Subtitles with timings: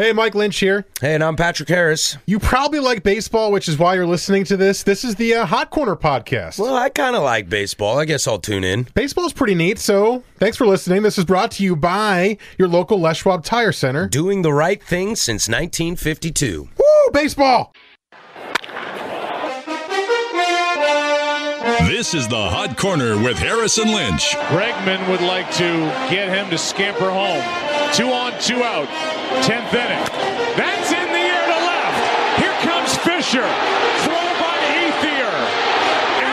[0.00, 0.86] Hey, Mike Lynch here.
[1.02, 2.16] Hey, and I'm Patrick Harris.
[2.24, 4.82] You probably like baseball, which is why you're listening to this.
[4.82, 6.58] This is the uh, Hot Corner podcast.
[6.58, 7.98] Well, I kind of like baseball.
[7.98, 8.84] I guess I'll tune in.
[8.94, 11.02] Baseball's pretty neat, so thanks for listening.
[11.02, 14.08] This is brought to you by your local Les Schwab Tire Center.
[14.08, 16.70] Doing the right thing since 1952.
[16.78, 17.74] Woo, baseball!
[21.90, 24.30] This is the Hot Corner with Harris and Lynch.
[24.48, 25.68] Bregman would like to
[26.08, 27.44] get him to scamper home.
[27.92, 29.19] Two on, two out.
[29.42, 30.04] Tenth inning.
[30.56, 32.40] That's in the air to left.
[32.40, 33.46] Here comes Fisher.
[34.04, 35.32] Throw by Ethier.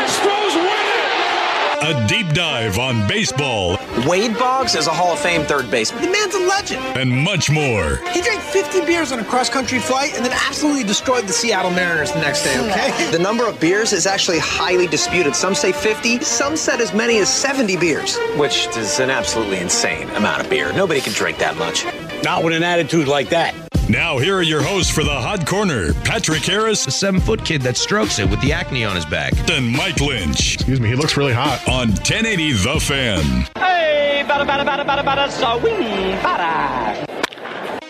[0.02, 2.04] Astros win it.
[2.04, 6.02] A deep dive on baseball Wade Boggs is a Hall of Fame third baseman.
[6.04, 6.84] The man's a legend.
[6.98, 7.98] and much more.
[8.12, 11.72] He drank 50 beers on a cross country flight and then absolutely destroyed the Seattle
[11.72, 13.11] Mariners the next day, okay?
[13.11, 15.36] The number of beers is actually highly disputed.
[15.36, 20.09] Some say 50, some said as many as 70 beers, which is an absolutely insane
[20.11, 20.72] amount of beer.
[20.73, 21.86] Nobody can drink that much.
[22.28, 23.56] Not with an attitude like that.
[23.88, 27.61] Now, here are your hosts for the Hot Corner Patrick Harris A seven foot kid
[27.61, 29.31] that strokes it with the acne on his back.
[29.50, 31.66] and Mike Lynch Excuse me, he looks really hot.
[31.70, 33.23] on 1080 The Fan.
[33.55, 37.08] Hey, bada bada bada bada bada swing bada.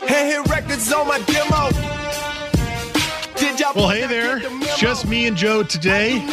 [0.08, 1.72] Hey, hit records on my demo.
[3.38, 4.40] Did y'all Well, hey there.
[4.78, 6.24] Just me and Joe today.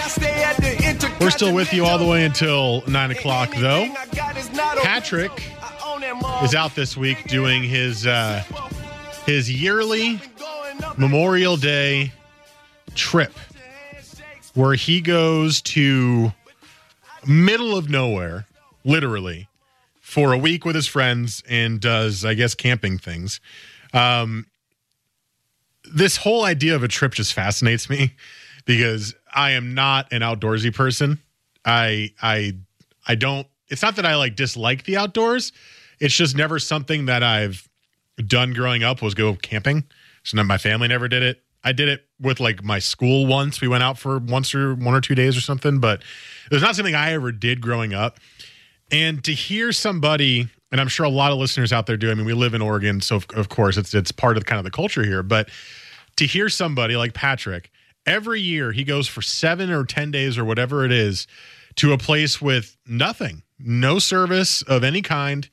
[1.23, 3.89] We're still with you all the way until 9 o'clock, though.
[4.83, 5.33] Patrick
[6.43, 8.43] is out this week doing his uh,
[9.27, 10.21] his yearly
[10.97, 12.13] Memorial Day
[12.95, 13.33] trip
[14.55, 16.33] where he goes to
[17.27, 18.47] middle of nowhere,
[18.85, 19.49] literally,
[20.01, 23.41] for a week with his friends and does, I guess, camping things.
[23.93, 24.47] Um,
[25.93, 28.13] this whole idea of a trip just fascinates me
[28.65, 31.19] because I am not an outdoorsy person.
[31.65, 32.57] I I
[33.07, 35.53] I don't it's not that I like dislike the outdoors.
[36.01, 37.69] It's just never something that I've
[38.27, 39.85] done growing up was go camping.
[40.23, 41.43] So my family never did it.
[41.63, 43.61] I did it with like my school once.
[43.61, 46.03] We went out for once or one or two days or something, but
[46.51, 48.21] it was not something I ever did growing up.
[48.91, 52.11] And to hear somebody, and I'm sure a lot of listeners out there do.
[52.11, 54.59] I mean, we live in Oregon, so of, of course it's it's part of kind
[54.59, 55.23] of the culture here.
[55.23, 55.49] But
[56.17, 57.71] to hear somebody like Patrick
[58.07, 61.27] every year, he goes for seven or ten days or whatever it is
[61.77, 65.49] to a place with nothing, no service of any kind,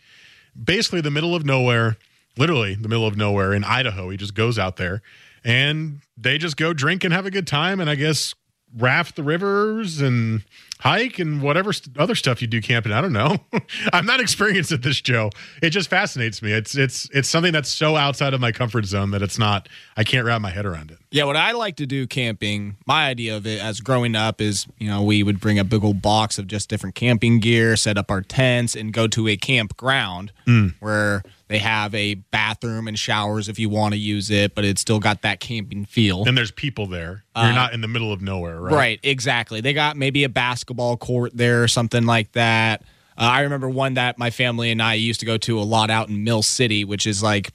[0.61, 1.97] basically the middle of nowhere,
[2.37, 4.09] literally the middle of nowhere in Idaho.
[4.09, 5.01] He just goes out there
[5.43, 8.35] and they just go drink and have a good time, and I guess
[8.77, 10.43] raft the rivers and
[10.79, 12.91] hike and whatever st- other stuff you do camping.
[12.91, 13.39] I don't know.
[13.93, 15.29] I'm not experienced at this, Joe.
[15.61, 16.51] It just fascinates me.
[16.51, 19.69] It's it's it's something that's so outside of my comfort zone that it's not.
[19.95, 20.97] I can't wrap my head around it.
[21.11, 24.65] Yeah, what I like to do camping, my idea of it as growing up is,
[24.77, 27.97] you know, we would bring a big old box of just different camping gear, set
[27.97, 30.69] up our tents, and go to a campground hmm.
[30.79, 34.79] where they have a bathroom and showers if you want to use it, but it's
[34.79, 36.23] still got that camping feel.
[36.25, 37.25] And there's people there.
[37.35, 38.73] You're not in the middle of nowhere, right?
[38.73, 39.59] Right, exactly.
[39.59, 42.83] They got maybe a basketball court there or something like that.
[43.17, 45.89] Uh, I remember one that my family and I used to go to a lot
[45.89, 47.51] out in Mill City, which is like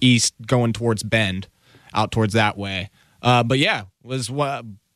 [0.00, 1.48] east going towards Bend,
[1.92, 2.90] out towards that way.
[3.22, 4.30] Uh, but yeah, was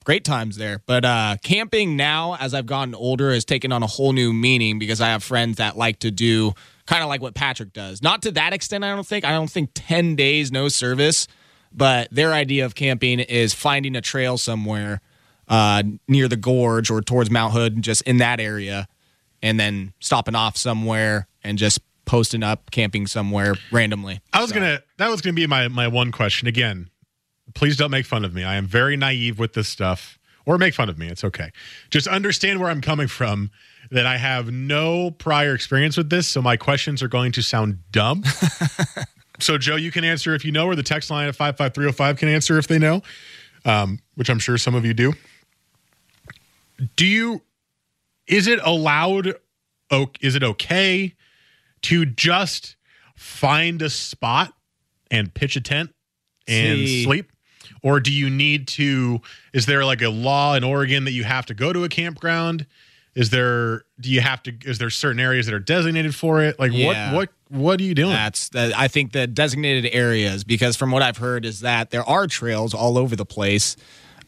[0.05, 0.83] great times there.
[0.87, 4.79] But uh, camping now, as I've gotten older, has taken on a whole new meaning
[4.79, 6.53] because I have friends that like to do
[6.91, 8.03] kind of like what Patrick does.
[8.03, 9.25] Not to that extent, I don't think.
[9.25, 11.29] I don't think ten days no service,
[11.73, 15.01] but their idea of camping is finding a trail somewhere
[15.47, 18.89] uh, near the gorge or towards Mount Hood, just in that area,
[19.41, 24.21] and then stopping off somewhere and just posting up camping somewhere randomly.
[24.33, 24.83] I was gonna.
[24.97, 26.91] That was gonna be my my one question again.
[27.55, 28.43] Please don't make fun of me.
[28.43, 30.19] I am very naive with this stuff,
[30.51, 31.07] or make fun of me.
[31.07, 31.53] It's okay.
[31.91, 33.53] Just understand where I'm coming from.
[33.93, 37.79] That I have no prior experience with this, so my questions are going to sound
[37.91, 38.23] dumb.
[39.41, 41.75] so, Joe, you can answer if you know, or the text line at five five
[41.75, 43.03] three zero five can answer if they know,
[43.65, 45.15] um, which I'm sure some of you do.
[46.95, 47.43] Do you?
[48.29, 49.35] Is it allowed?
[50.21, 51.15] Is it okay
[51.83, 52.77] to just
[53.17, 54.53] find a spot
[55.11, 55.93] and pitch a tent
[56.47, 57.05] and See.
[57.05, 57.33] sleep?
[57.83, 59.21] Or do you need to?
[59.53, 62.67] Is there like a law in Oregon that you have to go to a campground?
[63.15, 63.85] Is there?
[63.99, 64.53] Do you have to?
[64.65, 66.59] Is there certain areas that are designated for it?
[66.59, 67.13] Like Yeah.
[67.13, 67.17] what?
[67.17, 67.61] What?
[67.61, 68.13] What are you doing?
[68.13, 72.09] That's the, I think the designated areas because from what I've heard is that there
[72.09, 73.77] are trails all over the place.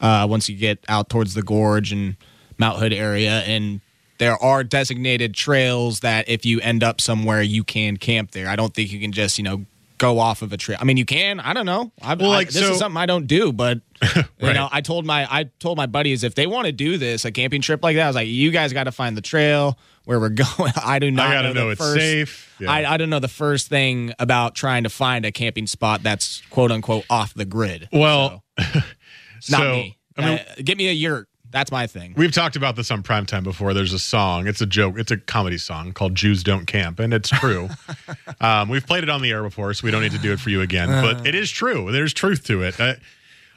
[0.01, 2.17] Uh, once you get out towards the gorge and
[2.59, 3.81] Mount Hood area, and
[4.19, 8.49] there are designated trails that if you end up somewhere, you can camp there.
[8.49, 9.65] I don't think you can just you know
[10.03, 10.77] go off of a trail.
[10.81, 11.41] I mean, you can.
[11.41, 11.93] I don't know.
[12.03, 13.81] I, Well, I- like, this so- is something I don't do, but
[14.39, 17.25] you know, I told my I told my buddies if they want to do this
[17.25, 19.79] a camping trip like that, I was like, you guys got to find the trail
[20.05, 20.29] where we're
[20.59, 20.73] going.
[20.85, 21.29] I do not.
[21.29, 22.55] I gotta know, know it's first, safe.
[22.59, 22.71] Yeah.
[22.71, 26.43] I, I don't know the first thing about trying to find a camping spot that's
[26.51, 27.89] quote unquote off the grid.
[27.93, 29.99] Well, It's not so, me.
[30.19, 31.29] I mean, Uh, get me a yurt.
[31.53, 32.15] That's my thing.
[32.17, 33.75] We've talked about this on primetime before.
[33.75, 34.47] There's a song.
[34.47, 34.99] It's a joke.
[34.99, 37.69] It's a comedy song called "Jews Don't Camp," and it's true.
[38.41, 40.41] um, we've played it on the air before, so we don't need to do it
[40.41, 40.89] for you again.
[40.89, 41.93] But it is true.
[41.93, 42.81] There's truth to it.
[42.81, 42.95] Uh,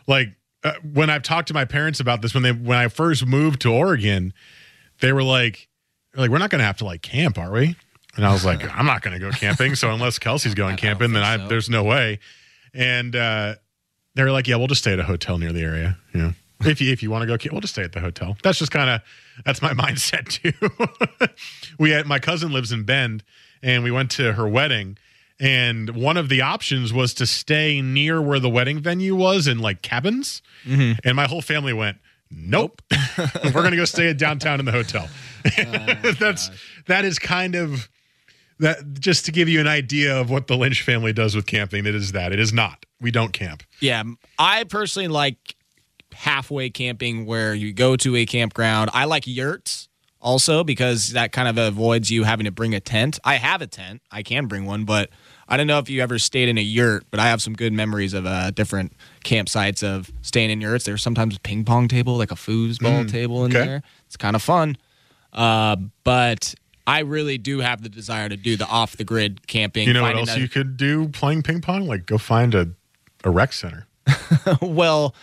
[0.08, 0.30] like
[0.64, 3.62] uh, when I've talked to my parents about this, when they when I first moved
[3.62, 4.34] to Oregon,
[5.00, 5.70] they were like,
[6.14, 7.76] they're "Like we're not going to have to like camp, are we?"
[8.16, 9.76] And I was like, "I'm not going to go camping.
[9.76, 12.20] So unless Kelsey's going camping, then I, there's no way."
[12.74, 13.56] And uh,
[14.16, 16.34] they were like, "Yeah, we'll just stay at a hotel near the area." You know,
[16.62, 18.38] if you if you want to go, we'll just stay at the hotel.
[18.44, 19.02] That's just kind of
[19.46, 20.54] that's my mindset too.
[21.80, 23.24] we had my cousin lives in Bend,
[23.62, 24.98] and we went to her wedding,
[25.40, 29.60] and one of the options was to stay near where the wedding venue was in
[29.60, 31.00] like cabins, mm-hmm.
[31.04, 31.98] and my whole family went.
[32.32, 32.82] Nope,
[33.44, 35.08] we're gonna go stay at downtown in the hotel.
[35.46, 36.50] Oh, that's
[36.88, 37.88] that is kind of
[38.60, 41.86] that just to give you an idea of what the Lynch family does with camping.
[41.86, 42.86] It is that it is not.
[43.00, 43.64] We don't camp.
[43.80, 44.04] Yeah,
[44.40, 45.55] I personally like
[46.16, 48.90] halfway camping where you go to a campground.
[48.94, 49.90] I like yurts
[50.22, 53.20] also because that kind of avoids you having to bring a tent.
[53.24, 54.02] I have a tent.
[54.12, 55.10] I can bring one, but
[55.48, 57.74] I don't know if you ever stayed in a yurt, but I have some good
[57.74, 60.86] memories of uh, different campsites of staying in yurts.
[60.86, 63.66] There's sometimes a ping pong table, like a foosball table in okay.
[63.66, 63.84] there.
[64.08, 64.78] It's kind of fun.
[65.32, 66.56] Uh, but
[66.88, 69.88] I really do have the desire to do the off the grid camping.
[69.88, 71.88] You know what else a- you could do playing ping pong?
[71.88, 72.70] Like go find a
[73.24, 73.88] a rec center.
[74.62, 75.16] well,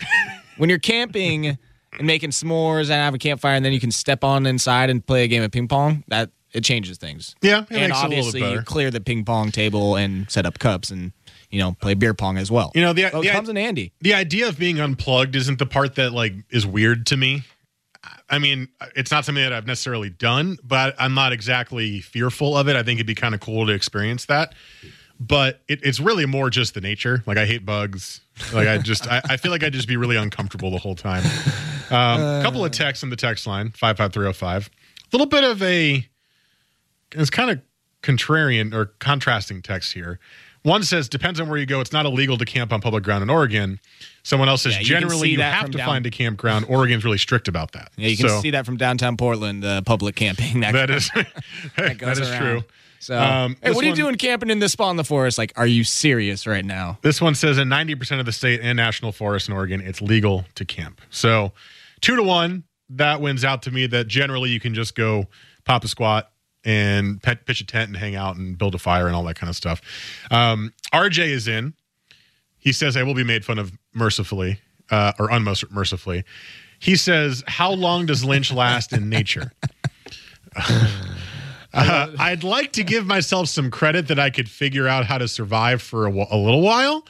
[0.62, 4.22] when you're camping and making s'mores and have a campfire, and then you can step
[4.22, 7.34] on inside and play a game of ping pong, that it changes things.
[7.42, 9.96] Yeah, it and makes it a little obviously bit you clear the ping pong table
[9.96, 11.10] and set up cups and
[11.50, 12.70] you know play beer pong as well.
[12.76, 13.90] You know the, So it the comes in handy.
[14.02, 17.42] the idea of being unplugged isn't the part that like is weird to me.
[18.30, 22.68] I mean, it's not something that I've necessarily done, but I'm not exactly fearful of
[22.68, 22.76] it.
[22.76, 24.54] I think it'd be kind of cool to experience that.
[25.28, 27.22] But it, it's really more just the nature.
[27.26, 28.20] Like I hate bugs.
[28.52, 31.22] Like I just, I, I feel like I'd just be really uncomfortable the whole time.
[31.90, 34.68] Um, a couple of texts in the text line five five three zero five.
[34.68, 36.06] A little bit of a,
[37.12, 37.60] it's kind of
[38.02, 40.18] contrarian or contrasting text here.
[40.62, 41.80] One says depends on where you go.
[41.80, 43.80] It's not illegal to camp on public ground in Oregon.
[44.22, 46.66] Someone else says Yeah, you generally you have to down- find a campground.
[46.68, 47.90] Oregon's really strict about that.
[47.96, 50.60] Yeah, you can So see that from downtown Portland, uh, public camping.
[50.60, 51.10] That, That is
[51.76, 52.40] that that is around.
[52.40, 52.62] true.
[53.02, 55.02] So, Um, hey, this what are you one- doing camping in this spot in the
[55.02, 55.36] forest?
[55.36, 56.98] Like, are you serious right now?
[57.02, 60.44] This one says in 90% of the state and national forests in Oregon, it's legal
[60.54, 61.00] to camp.
[61.10, 61.52] So
[62.00, 65.26] two to one, that wins out to me that generally you can just go
[65.64, 66.30] pop a squat
[66.64, 69.34] and pet, pitch a tent and hang out and build a fire and all that
[69.34, 69.80] kind of stuff.
[70.30, 71.74] Um, RJ is in.
[72.60, 74.60] He says, I will be made fun of mercifully
[74.92, 76.22] uh, or unmercifully.
[76.78, 79.50] He says, How long does Lynch last in nature?
[81.74, 85.28] Uh, I'd like to give myself some credit that I could figure out how to
[85.28, 87.06] survive for a, little while,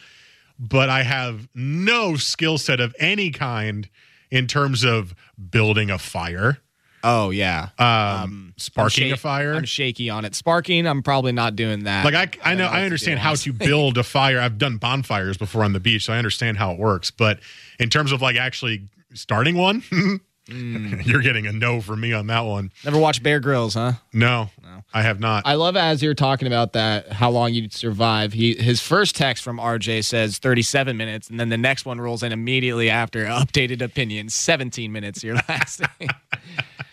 [0.58, 3.88] but I have no skill set of any kind
[4.30, 5.14] in terms of
[5.50, 6.58] building a fire,
[7.04, 9.54] Oh yeah, um, sparking I'm a fire.
[9.54, 10.34] I'm shaky on it.
[10.34, 12.04] Sparking, I'm probably not doing that.
[12.04, 14.38] like I, I know know I what to understand how to build a fire.
[14.38, 17.10] I've done bonfires before on the beach, so I understand how it works.
[17.10, 17.40] But
[17.80, 19.82] in terms of like actually starting one,
[20.48, 21.06] Mm.
[21.06, 22.72] you're getting a no from me on that one.
[22.84, 23.92] Never watched Bear Grylls, huh?
[24.12, 25.44] No, no, I have not.
[25.46, 28.32] I love as you're talking about that, how long you'd survive.
[28.32, 32.22] He his first text from RJ says 37 minutes, and then the next one rolls
[32.22, 35.22] in immediately after updated opinion, 17 minutes.
[35.22, 35.88] You're lasting.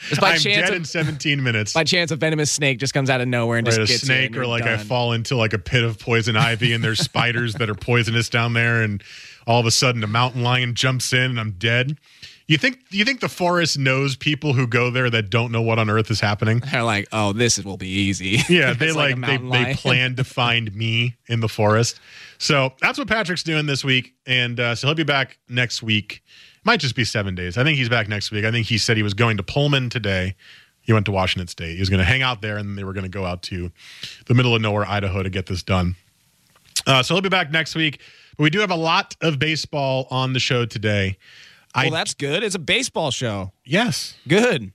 [0.07, 1.73] Just by I'm chance, dead of, in 17 minutes.
[1.73, 4.03] by chance, a venomous snake just comes out of nowhere and Right, just a gets
[4.03, 6.99] you snake, or like I fall into like a pit of poison ivy, and there's
[6.99, 9.03] spiders that are poisonous down there, and
[9.45, 11.97] all of a sudden a mountain lion jumps in, and I'm dead.
[12.49, 15.77] You think you think the forest knows people who go there that don't know what
[15.77, 16.63] on earth is happening?
[16.71, 18.39] They're like, oh, this will be easy.
[18.49, 21.99] Yeah, they a like, they, they plan to find me in the forest.
[22.39, 26.23] So that's what Patrick's doing this week, and uh, so he'll be back next week.
[26.63, 27.55] Might just be seven days.
[27.55, 28.45] I think he's back next week.
[28.45, 30.35] I think he said he was going to Pullman today.
[30.81, 31.75] He went to Washington State.
[31.75, 33.71] He was going to hang out there, and they were going to go out to
[34.25, 35.95] the middle of nowhere, Idaho, to get this done.
[36.87, 38.01] Uh, so he'll be back next week.
[38.37, 41.17] But we do have a lot of baseball on the show today.
[41.75, 42.43] Well, I that's good.
[42.43, 43.51] It's a baseball show.
[43.63, 44.71] yes, Good.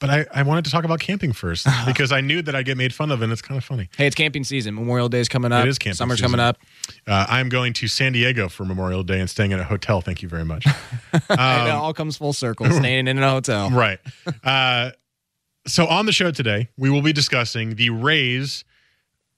[0.00, 2.76] but I, I wanted to talk about camping first because I knew that I'd get
[2.76, 3.88] made fun of, and it's kind of funny.
[3.96, 4.74] Hey, it's camping season.
[4.74, 5.64] Memorial Day's coming up.
[5.64, 6.32] It is camping Summer's season.
[6.32, 6.58] coming up.
[7.06, 10.00] Uh, I'm going to San Diego for Memorial Day and staying in a hotel.
[10.00, 10.66] Thank you very much.
[11.12, 12.68] and it all comes full circle.
[12.70, 13.70] Staying in a hotel.
[13.72, 14.00] right.
[14.42, 14.90] Uh,
[15.66, 18.64] so on the show today, we will be discussing the Rays'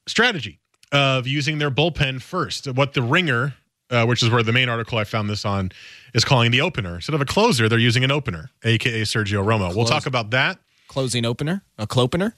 [0.07, 0.59] strategy
[0.93, 2.67] of using their bullpen first.
[2.67, 3.55] What the Ringer,
[3.91, 5.71] uh, which is where the main article I found this on,
[6.17, 6.97] is calling the opener.
[6.97, 9.77] Instead of a closer, they're using an opener, aka Sergio Romo.
[9.77, 10.59] We'll talk about that.
[10.89, 12.33] Closing opener, a clopener.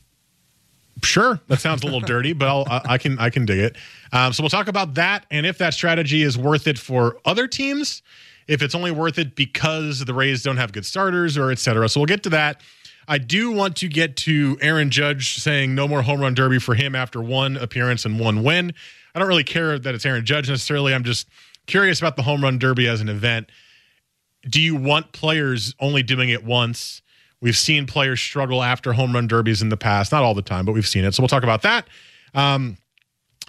[1.05, 3.77] Sure, that sounds a little dirty, but I'll, I, I can I can dig it.
[4.13, 7.47] Um, so we'll talk about that and if that strategy is worth it for other
[7.47, 8.03] teams,
[8.49, 11.89] if it's only worth it because the Rays don't have good starters or et cetera.
[11.89, 12.63] So we'll get to that.
[13.07, 16.75] I do want to get to Aaron Judge saying no more home run derby for
[16.75, 18.75] him after one appearance and one win.
[19.15, 20.93] I don't really care that it's Aaron Judge necessarily.
[20.95, 21.29] I'm just
[21.67, 23.51] curious about the home run derby as an event.
[24.49, 27.03] Do you want players only doing it once?
[27.41, 30.65] We've seen players struggle after home run derbies in the past, not all the time,
[30.65, 31.15] but we've seen it.
[31.15, 31.87] So we'll talk about that.
[32.35, 32.77] Um,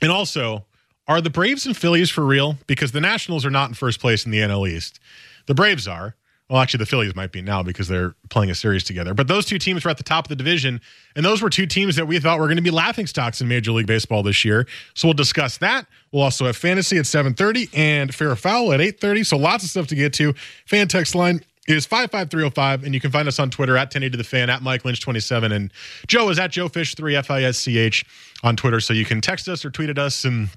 [0.02, 0.66] and also,
[1.08, 2.58] are the Braves and Phillies for real?
[2.68, 5.00] Because the Nationals are not in first place in the NL East.
[5.48, 6.16] The Braves are.
[6.50, 9.14] Well, actually, the Phillies might be now because they're playing a series together.
[9.14, 10.82] But those two teams were at the top of the division,
[11.16, 13.48] and those were two teams that we thought were going to be laughing stocks in
[13.48, 14.66] Major League Baseball this year.
[14.96, 15.86] So we'll discuss that.
[16.12, 19.26] We'll also have fantasy at 7:30 and fair foul at 8:30.
[19.26, 20.34] So lots of stuff to get to.
[20.66, 24.24] Fan text line is 55305, and you can find us on Twitter at 1080 the
[24.24, 25.72] fan, at Mike Lynch27, and
[26.08, 28.04] Joe is at Joe Fish3, F I S C H
[28.42, 28.80] on Twitter.
[28.80, 30.50] So you can text us or tweet at us and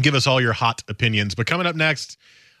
[0.00, 1.36] give us all your hot opinions.
[1.36, 2.18] But coming up next,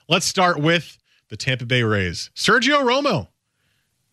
[0.08, 0.96] let's start with
[1.32, 2.30] the Tampa Bay Rays.
[2.36, 3.28] Sergio Romo,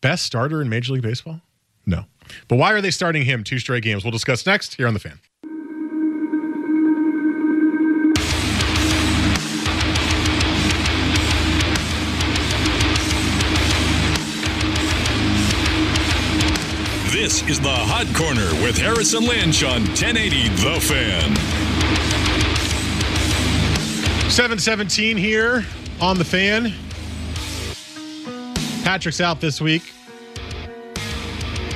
[0.00, 1.42] best starter in Major League Baseball?
[1.84, 2.06] No.
[2.48, 4.04] But why are they starting him two straight games?
[4.04, 5.20] We'll discuss next here on the fan.
[17.12, 21.36] This is the Hot Corner with Harris and Lynch on 1080 The Fan.
[24.30, 25.66] 717 here
[26.00, 26.72] on the fan.
[28.82, 29.92] Patrick's out this week.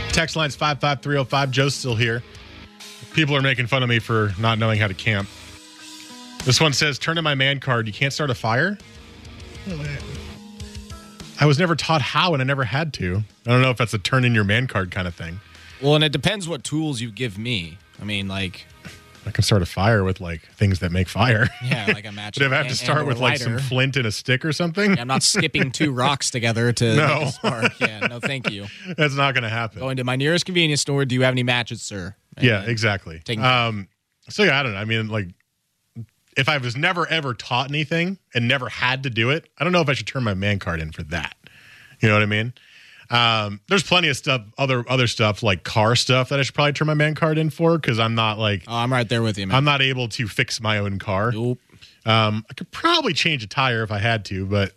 [0.09, 1.51] Text line's 55305.
[1.51, 2.23] Joe's still here.
[3.13, 5.29] People are making fun of me for not knowing how to camp.
[6.45, 7.87] This one says, Turn in my man card.
[7.87, 8.79] You can't start a fire?
[11.41, 13.23] I was never taught how and I never had to.
[13.47, 15.41] I don't know if that's a turn in your man card kind of thing.
[15.83, 17.79] Well, and it depends what tools you give me.
[18.01, 18.67] I mean, like,
[19.27, 21.49] I can start a fire with like things that make fire.
[21.65, 22.35] yeah, like a match.
[22.39, 24.45] But if I have to start and or with like some flint and a stick
[24.45, 27.07] or something, I'm not skipping two rocks together to No.
[27.19, 27.81] make a spark.
[27.81, 28.67] Yeah, no, thank you.
[28.97, 29.81] that's not going to happen.
[29.81, 31.05] Going to my nearest convenience store.
[31.05, 32.15] Do you have any matches, sir?
[32.37, 33.21] And Yeah, exactly.
[33.25, 33.89] taking- Um,
[34.29, 34.79] so yeah, I don't know.
[34.79, 35.29] I mean, like,
[36.37, 39.73] if I was never ever taught anything and never had to do it, I don't
[39.73, 41.37] know if I should turn my man card in for that.
[42.01, 42.53] You know what I mean?
[43.11, 46.73] Um, there's plenty of stuff, other other stuff like car stuff that I should probably
[46.73, 49.39] turn my man card in for because I'm not like Oh, I'm right there with
[49.39, 49.57] you, man.
[49.57, 51.33] I'm not able to fix my own car.
[51.33, 51.59] Nope.
[52.07, 54.73] Um, I could probably change a tire if I had to, but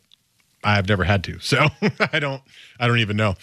[0.63, 1.67] I've never had to, so
[2.11, 2.41] I don't.
[2.79, 3.35] I don't even know.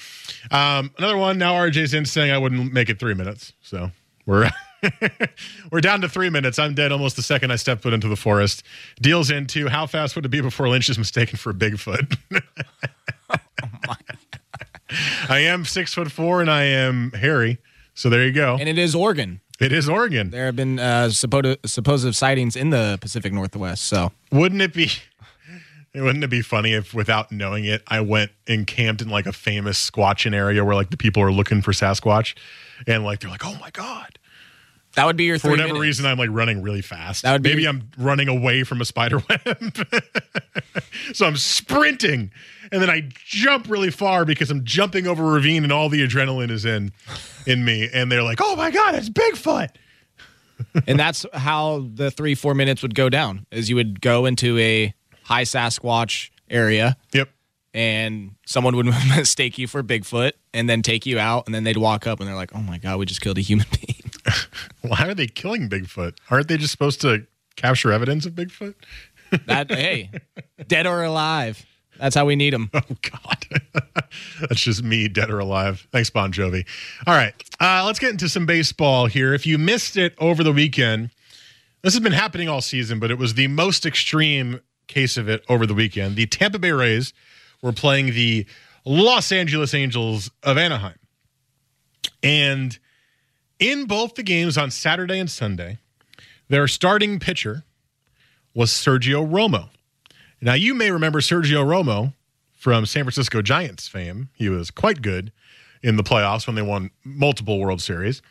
[0.51, 1.55] Um, another one now.
[1.55, 3.91] RJ's in saying I wouldn't make it three minutes, so
[4.27, 4.51] we're
[5.71, 6.59] we're down to three minutes.
[6.59, 8.63] I'm dead almost the second I step foot into the forest.
[9.01, 12.17] Deals into how fast would it be before Lynch is mistaken for a Bigfoot?
[15.29, 17.59] I am six foot four and I am hairy,
[17.95, 18.57] so there you go.
[18.59, 19.41] And it is Oregon.
[19.61, 20.31] It is Oregon.
[20.31, 23.85] There have been uh, supposed supposed sightings in the Pacific Northwest.
[23.85, 24.91] So Wouldn't it be?
[25.95, 29.33] Wouldn't it be funny if, without knowing it, I went and camped in like a
[29.33, 32.35] famous Squatching area where like the people are looking for Sasquatch,
[32.89, 34.19] and like they're like, "Oh my god!"
[34.97, 35.83] That would be your For three whatever minutes.
[35.83, 37.23] reason, I'm like running really fast.
[37.23, 39.75] That would be- maybe I'm running away from a spider web,
[41.13, 42.31] so I'm sprinting,
[42.73, 46.07] and then I jump really far because I'm jumping over a ravine, and all the
[46.07, 46.93] adrenaline is in
[47.47, 49.69] in me, and they're like, "Oh my god, it's Bigfoot!"
[50.87, 53.47] and that's how the three four minutes would go down.
[53.51, 57.29] Is you would go into a high Sasquatch area, Yep.
[57.75, 58.87] and someone would
[59.17, 62.29] mistake you for Bigfoot, and then take you out, and then they'd walk up, and
[62.29, 64.04] they're like, "Oh my god, we just killed a human being."
[64.83, 66.17] Why are they killing Bigfoot?
[66.31, 67.27] Aren't they just supposed to
[67.57, 68.75] capture evidence of Bigfoot?
[69.47, 70.11] That hey,
[70.69, 71.67] dead or alive.
[71.99, 72.71] That's how we need them.
[72.75, 73.83] Oh God,
[74.49, 75.89] that's just me, dead or alive.
[75.91, 76.65] Thanks, Bon Jovi.
[77.05, 79.35] All right, uh, let's get into some baseball here.
[79.35, 81.11] If you missed it over the weekend,
[81.83, 85.45] this has been happening all season, but it was the most extreme case of it
[85.49, 86.15] over the weekend.
[86.15, 87.13] The Tampa Bay Rays
[87.61, 88.47] were playing the
[88.85, 90.99] Los Angeles Angels of Anaheim,
[92.23, 92.79] and
[93.59, 95.79] in both the games on Saturday and Sunday,
[96.49, 97.65] their starting pitcher
[98.55, 99.69] was Sergio Romo.
[100.41, 102.13] Now, you may remember Sergio Romo
[102.53, 104.29] from San Francisco Giants fame.
[104.35, 105.33] He was quite good
[105.83, 108.23] in the playoffs when they won multiple World Series.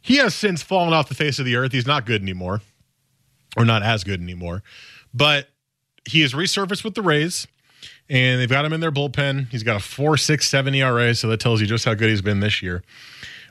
[0.00, 1.72] He has since fallen off the face of the earth.
[1.72, 2.60] He's not good anymore,
[3.56, 4.62] or not as good anymore.
[5.12, 5.48] But
[6.04, 7.46] he has resurfaced with the Rays,
[8.08, 9.48] and they've got him in their bullpen.
[9.50, 12.62] He's got a 4.67 ERA, so that tells you just how good he's been this
[12.62, 12.82] year.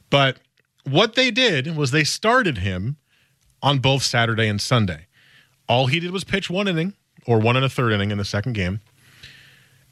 [0.10, 0.38] But
[0.88, 2.98] what they did was they started him
[3.62, 5.08] on both Saturday and Sunday.
[5.68, 6.94] All he did was pitch one inning
[7.26, 8.80] or one and a third inning in the second game,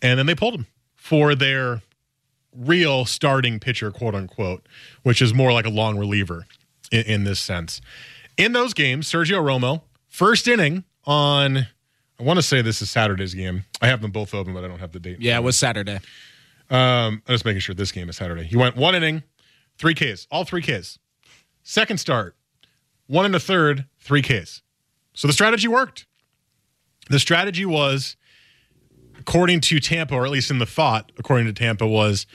[0.02, 1.82] and then they pulled him for their
[2.56, 4.66] real starting pitcher, quote unquote,
[5.04, 6.46] which is more like a long reliever
[6.92, 7.82] in, in this sense.
[8.38, 11.58] In those games, Sergio Romo, first inning on,
[12.20, 13.66] I want to say this is Saturday's game.
[13.82, 15.18] I have them both open, but I don't have the date.
[15.20, 16.00] Yeah, it was Saturday.
[16.70, 18.44] Um, I'm just making sure this game is Saturday.
[18.44, 19.24] He went one inning,
[19.78, 21.00] three Ks, all three Ks.
[21.64, 22.36] Second start,
[23.08, 24.62] one and a third, three Ks.
[25.14, 26.06] So the strategy worked.
[27.10, 28.18] The strategy was,
[29.20, 32.26] according to Tampa, or at least in the thought, according to Tampa, was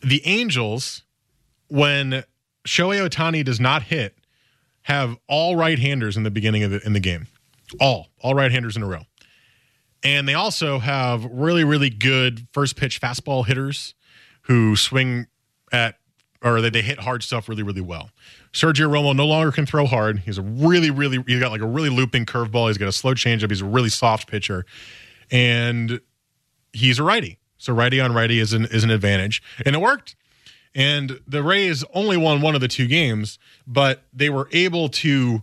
[0.00, 1.02] the Angels,
[1.68, 2.24] when
[2.66, 4.18] Shohei Ohtani does not hit,
[4.82, 7.28] have all right handers in the beginning of the in the game.
[7.80, 9.02] All, all right handers in a row.
[10.02, 13.94] And they also have really, really good first pitch fastball hitters
[14.42, 15.28] who swing
[15.72, 15.96] at
[16.44, 18.10] or they, they hit hard stuff really, really well.
[18.52, 20.20] Sergio Romo no longer can throw hard.
[20.20, 22.68] He's a really, really he's got like a really looping curveball.
[22.68, 23.50] He's got a slow changeup.
[23.50, 24.66] He's a really soft pitcher.
[25.30, 26.00] And
[26.72, 27.38] he's a righty.
[27.58, 29.42] So righty on righty is an is an advantage.
[29.64, 30.16] And it worked.
[30.74, 35.42] And the Rays only won one of the two games, but they were able to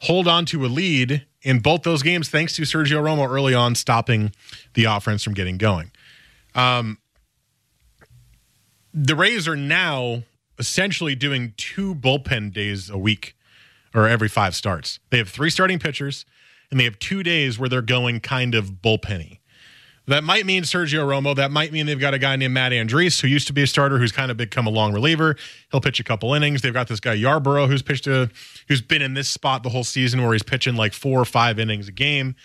[0.00, 3.74] hold on to a lead in both those games thanks to Sergio Romo early on
[3.74, 4.32] stopping
[4.74, 5.90] the offense from getting going.
[6.54, 6.98] Um,
[8.96, 10.22] the Rays are now
[10.58, 13.36] essentially doing two bullpen days a week
[13.94, 14.98] or every five starts.
[15.10, 16.24] They have three starting pitchers
[16.70, 19.40] and they have two days where they're going kind of bullpenny.
[20.08, 21.34] That might mean Sergio Romo.
[21.34, 23.66] That might mean they've got a guy named Matt Andriese, who used to be a
[23.66, 25.36] starter, who's kind of become a long reliever.
[25.72, 26.62] He'll pitch a couple innings.
[26.62, 28.30] They've got this guy Yarbrough, who's pitched a,
[28.68, 31.58] who's been in this spot the whole season, where he's pitching like four or five
[31.58, 32.36] innings a game.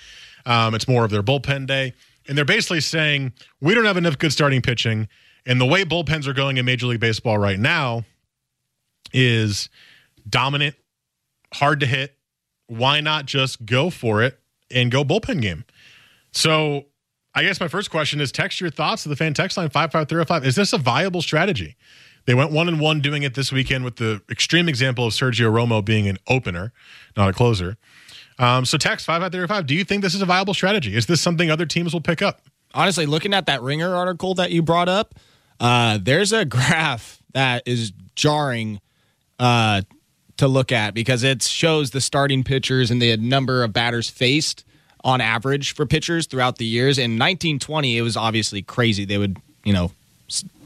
[0.46, 1.94] Um, it's more of their bullpen day,
[2.28, 3.32] and they're basically saying
[3.62, 5.08] we don't have enough good starting pitching,
[5.46, 8.04] and the way bullpens are going in Major League Baseball right now
[9.14, 9.70] is
[10.28, 10.76] dominant,
[11.54, 12.16] hard to hit.
[12.68, 15.66] Why not just go for it and go bullpen game?
[16.32, 16.86] So
[17.34, 20.46] I guess my first question is text your thoughts to the fan text line 55305.
[20.46, 21.76] Is this a viable strategy?
[22.26, 25.52] They went one and one doing it this weekend with the extreme example of Sergio
[25.52, 26.72] Romo being an opener,
[27.18, 27.78] not a closer.
[28.38, 29.66] Um, so text 55305.
[29.66, 30.96] Do you think this is a viable strategy?
[30.96, 32.42] Is this something other teams will pick up?
[32.74, 35.16] Honestly, looking at that Ringer article that you brought up,
[35.62, 38.82] uh, there's a graph that is jarring
[39.40, 39.82] uh,
[40.38, 44.66] to look at because it shows the starting pitchers and the number of batters faced
[45.04, 46.98] on average for pitchers throughout the years.
[46.98, 49.06] In 1920, it was obviously crazy.
[49.06, 49.92] They would, you know,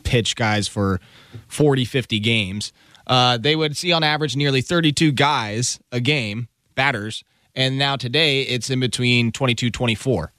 [0.03, 0.99] pitch guys for
[1.47, 2.73] 40, 50 games.
[3.07, 7.23] Uh, they would see on average nearly 32 guys a game, batters.
[7.55, 10.31] And now today it's in between 22, 24.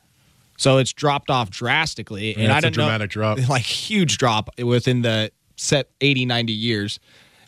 [0.57, 2.37] So it's dropped off drastically.
[2.37, 3.39] Yeah, and I it's a don't dramatic know, drop.
[3.49, 7.01] Like huge drop within the set 80, 90 years.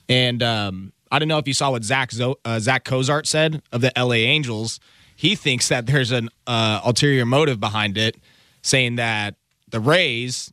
[0.08, 3.62] And um, I don't know if you saw what Zach, Zo- uh, Zack Cozart said
[3.72, 4.80] of the LA Angels
[5.18, 8.16] he thinks that there's an uh, ulterior motive behind it,
[8.62, 9.34] saying that
[9.68, 10.52] the Rays,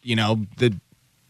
[0.00, 0.78] you know, the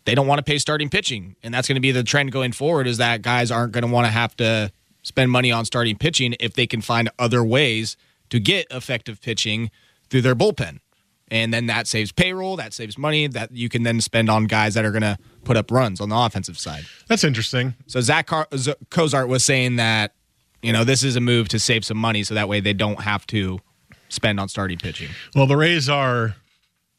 [0.05, 2.53] they don't want to pay starting pitching, and that's going to be the trend going
[2.53, 2.87] forward.
[2.87, 4.71] Is that guys aren't going to want to have to
[5.03, 7.97] spend money on starting pitching if they can find other ways
[8.29, 9.71] to get effective pitching
[10.11, 10.81] through their bullpen,
[11.29, 14.75] and then that saves payroll, that saves money that you can then spend on guys
[14.75, 16.85] that are going to put up runs on the offensive side.
[17.09, 17.75] That's interesting.
[17.87, 20.13] So Zach Car- Z- Cozart was saying that
[20.63, 23.01] you know, this is a move to save some money so that way they don't
[23.03, 23.61] have to
[24.09, 25.11] spend on starting pitching.
[25.35, 26.35] Well, the Rays are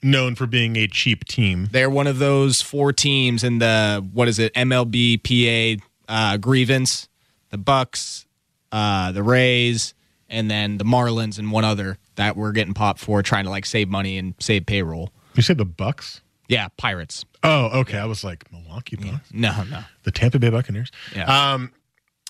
[0.01, 1.67] known for being a cheap team.
[1.71, 7.09] They're one of those four teams in the what is it MLB PA uh, grievance,
[7.49, 8.25] the Bucks,
[8.71, 9.93] uh, the Rays,
[10.29, 13.65] and then the Marlins and one other that we're getting popped for trying to like
[13.65, 15.11] save money and save payroll.
[15.35, 16.21] You said the Bucks?
[16.49, 17.25] Yeah, Pirates.
[17.43, 17.97] Oh, okay.
[17.97, 19.31] I was like Milwaukee Bucks.
[19.33, 19.81] No, no.
[20.03, 20.91] The Tampa Bay Buccaneers.
[21.15, 21.53] Yeah.
[21.53, 21.71] Um,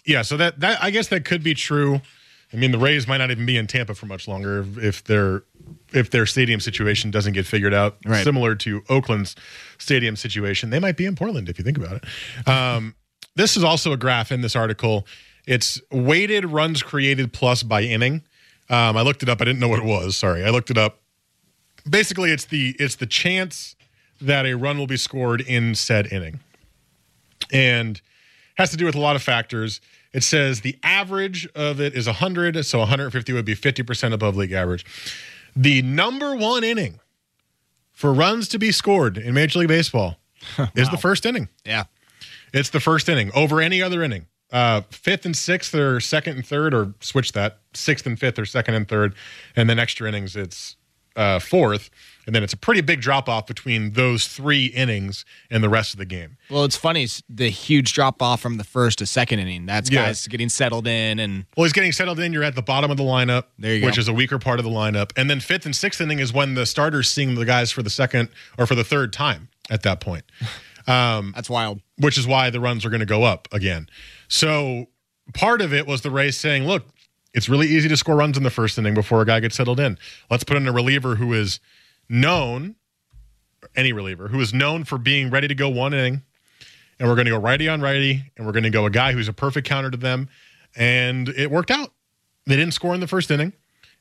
[0.06, 0.22] yeah.
[0.22, 2.02] So that that I guess that could be true.
[2.54, 5.04] I mean, the Rays might not even be in Tampa for much longer if, if
[5.04, 5.44] their
[5.94, 7.98] if their stadium situation doesn't get figured out.
[8.06, 8.24] Right.
[8.24, 9.36] Similar to Oakland's
[9.78, 12.48] stadium situation, they might be in Portland if you think about it.
[12.48, 12.96] Um,
[13.36, 15.06] this is also a graph in this article.
[15.46, 18.24] It's weighted runs created plus by inning.
[18.70, 19.42] Um, I looked it up.
[19.42, 20.18] I didn't know what it was.
[20.18, 21.00] Sorry, I looked it up.
[21.90, 23.76] Basically, it's the it's the chance
[24.20, 26.40] that a run will be scored in said inning,
[27.52, 28.02] and
[28.56, 29.80] has to do with a lot of factors.
[30.14, 34.52] It says the average of it is 100, so 150 would be 50% above league
[34.52, 34.86] average.
[35.56, 37.00] The number one inning
[37.92, 40.18] for runs to be scored in Major League Baseball
[40.76, 41.50] is the first inning.
[41.66, 41.86] Yeah.
[42.54, 44.28] It's the first inning over any other inning.
[44.52, 48.46] Uh, fifth and sixth or second and third, or switch that sixth and fifth or
[48.46, 49.14] second and third,
[49.56, 50.78] and then extra innings it's
[51.18, 51.90] uh, fourth,
[52.28, 55.94] and then it's a pretty big drop off between those three innings and the rest
[55.94, 56.38] of the game.
[56.50, 59.66] Well, it's funny it's the huge drop off from the first to second inning.
[59.66, 60.06] That's Yeah.
[60.06, 62.32] guys getting settled in, and Well, he's getting settled in.
[62.34, 63.88] You're at the bottom of the lineup, There you go.
[63.88, 66.32] which is a weaker part of the lineup, and then fifth and sixth inning is
[66.32, 69.82] when the starters seeing the guys for the second or for the third time at
[69.84, 70.24] that point.
[70.88, 71.82] Um, that's wild.
[71.98, 73.90] which is why the runs are going to go up again.
[74.30, 74.88] So
[75.34, 76.86] part of it was the Rays saying, look,
[77.34, 79.80] it's really easy to score runs in the first inning before a guy gets settled
[79.80, 79.98] in.
[80.32, 81.60] Let's put in a reliever who is
[82.10, 82.76] known,
[83.76, 86.24] any reliever, who is known for being ready to go one inning.
[87.00, 89.12] And we're going to go righty on righty, and we're going to go a guy
[89.12, 90.30] who's a perfect counter to them.
[90.76, 91.92] And it worked out.
[92.48, 93.54] They didn't score in the first inning.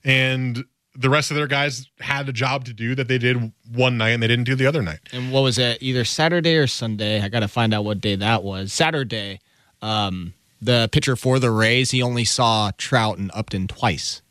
[0.02, 0.64] And
[0.98, 4.10] the rest of their guys had a job to do that they did one night
[4.10, 5.00] and they didn't do the other night.
[5.12, 5.78] And what was it?
[5.82, 7.20] Either Saturday or Sunday.
[7.22, 8.72] I got to find out what day that was.
[8.72, 9.40] Saturday.
[9.82, 14.22] Um, the pitcher for the Rays, he only saw Trout and Upton twice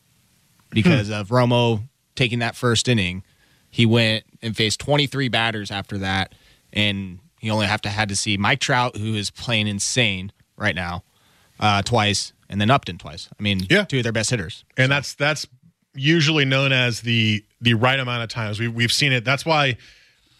[0.71, 1.83] because of Romo
[2.15, 3.23] taking that first inning.
[3.69, 6.33] He went and faced 23 batters after that,
[6.73, 10.75] and he only have to had to see Mike Trout, who is playing insane right
[10.75, 11.03] now,
[11.59, 13.29] uh, twice, and then Upton twice.
[13.37, 13.83] I mean, Yeah.
[13.83, 14.63] two of their best hitters.
[14.77, 15.45] and that's that's
[15.95, 18.59] usually known as the the right amount of times.
[18.59, 19.25] We, we've seen it.
[19.25, 19.77] That's why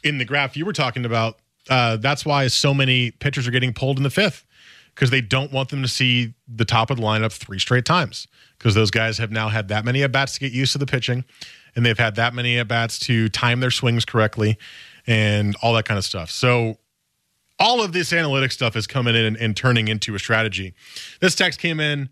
[0.04, 1.40] in the graph you were talking about
[1.70, 4.46] uh, that's why so many pitchers are getting pulled in the fifth
[4.94, 8.28] because they don't want them to see the top of the lineup three straight times
[8.58, 10.86] because those guys have now had that many at bats to get used to the
[10.86, 11.26] pitching
[11.76, 14.58] and they've had that many at bats to time their swings correctly
[15.08, 16.30] and all that kind of stuff.
[16.30, 16.78] So
[17.60, 20.74] all of this analytic stuff is coming in and, and turning into a strategy.
[21.20, 22.10] This text came in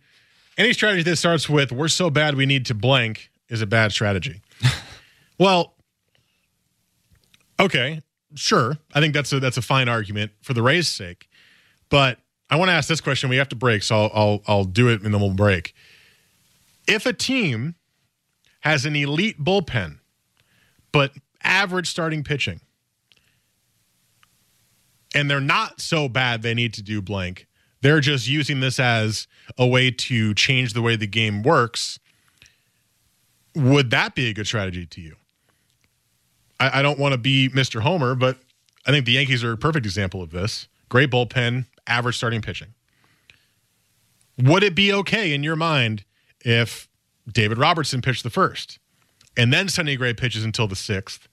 [0.58, 3.92] any strategy that starts with "we're so bad we need to blank" is a bad
[3.92, 4.42] strategy.
[5.40, 5.76] well,
[7.60, 8.02] okay,
[8.36, 8.78] sure.
[8.94, 11.30] I think that's a that's a fine argument for the Rays' sake,
[11.90, 13.30] but I want to ask this question.
[13.30, 15.74] We have to break, so I'll I'll, I'll do it and then we'll break.
[16.88, 17.76] If a team
[18.62, 20.00] has an elite bullpen
[20.94, 21.12] but
[21.44, 22.62] average starting pitching,
[25.14, 27.48] and they're not so bad they need to do blank.
[27.82, 29.28] They're just using this as
[29.58, 32.00] a way to change the way the game works.
[33.56, 35.16] Would that be a good strategy to you?
[36.60, 37.82] I, I don't want to be Mr.
[37.82, 38.38] Homer, but
[38.86, 40.68] I think the Yankees are a perfect example of this.
[40.90, 42.74] Great bullpen, average starting pitching.
[44.38, 46.06] Would it be okay in your mind
[46.44, 46.88] if
[47.32, 48.80] David Robertson pitched the first
[49.38, 51.28] and then Sonny Gray pitches until the sixth,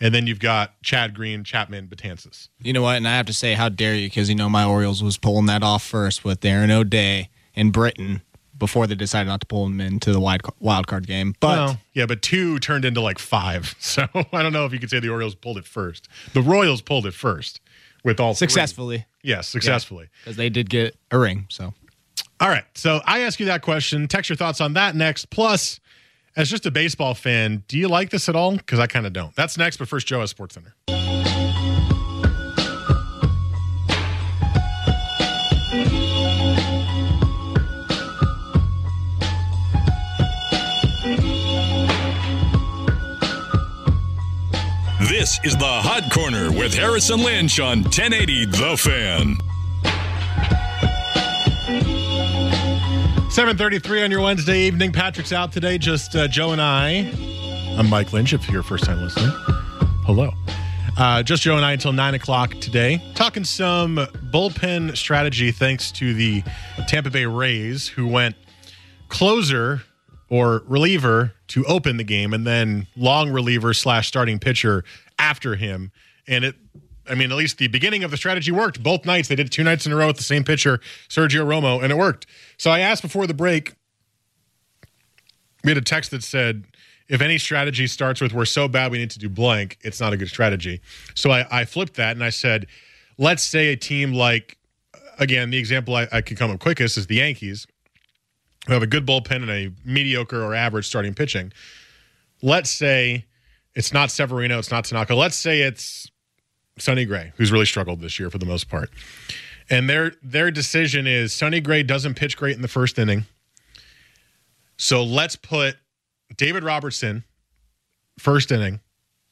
[0.00, 2.48] and then you've got Chad Green, Chapman, Betances?
[2.60, 2.96] You know what?
[2.96, 4.06] And I have to say, how dare you?
[4.06, 8.22] Because you know my Orioles was pulling that off first with Darren O'Day and Britton
[8.58, 11.34] before they decided not to pull him into the wild wild card game.
[11.40, 13.74] But Well, yeah, but two turned into like five.
[13.80, 16.08] So I don't know if you could say the Orioles pulled it first.
[16.32, 17.60] The Royals pulled it first
[18.04, 18.46] with all three.
[18.48, 20.08] successfully, Yes, successfully.
[20.22, 21.46] because they did get a ring.
[21.50, 21.74] So
[22.40, 22.64] All right.
[22.74, 24.08] So I ask you that question.
[24.08, 25.30] Text your thoughts on that next.
[25.30, 25.80] Plus,
[26.36, 28.56] as just a baseball fan, do you like this at all?
[28.56, 29.34] Because I kind of don't.
[29.36, 31.13] That's next, but first, Joe at Sports Center.
[45.24, 49.36] This is the Hot Corner with Harris and Lynch on 1080 The Fan.
[53.30, 54.92] 733 on your Wednesday evening.
[54.92, 55.78] Patrick's out today.
[55.78, 57.10] Just uh, Joe and I.
[57.78, 59.30] I'm Mike Lynch, if you're first time listening.
[60.04, 60.30] Hello.
[60.98, 63.02] Uh, just Joe and I until 9 o'clock today.
[63.14, 63.96] Talking some
[64.30, 66.42] bullpen strategy thanks to the
[66.86, 68.36] Tampa Bay Rays, who went
[69.08, 69.80] closer
[70.28, 74.84] or reliever to open the game and then long reliever slash starting pitcher
[75.18, 75.92] after him.
[76.26, 76.56] And it,
[77.08, 78.82] I mean, at least the beginning of the strategy worked.
[78.82, 81.82] Both nights, they did two nights in a row with the same pitcher, Sergio Romo,
[81.82, 82.26] and it worked.
[82.56, 83.74] So I asked before the break,
[85.62, 86.64] we had a text that said,
[87.08, 90.12] if any strategy starts with we're so bad we need to do blank, it's not
[90.12, 90.80] a good strategy.
[91.14, 92.66] So I, I flipped that and I said,
[93.18, 94.56] let's say a team like,
[95.18, 97.66] again, the example I, I could come up quickest is the Yankees,
[98.66, 101.52] who have a good bullpen and a mediocre or average starting pitching.
[102.40, 103.26] Let's say
[103.74, 105.14] it's not Severino, it's not Tanaka.
[105.14, 106.10] Let's say it's
[106.78, 108.90] Sonny Gray, who's really struggled this year for the most part.
[109.70, 113.24] And their their decision is Sonny Gray doesn't pitch great in the first inning.
[114.76, 115.76] So let's put
[116.36, 117.24] David Robertson
[118.18, 118.80] first inning,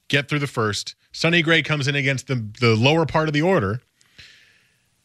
[0.07, 0.95] get through the first.
[1.11, 3.81] Sonny Gray comes in against the the lower part of the order.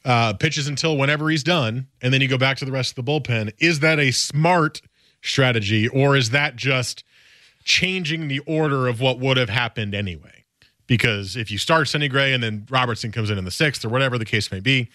[0.04, 3.04] Uh, pitches until whenever he's done, and then you go back to the rest of
[3.04, 3.52] the bullpen.
[3.58, 4.80] Is that a smart
[5.22, 7.04] strategy, or is that just
[7.68, 10.38] changing the order of what would have happened anyway?
[10.88, 13.88] because if you start Sonny Gray and then Robertson comes in in the sixth or
[13.90, 14.88] whatever the case may be,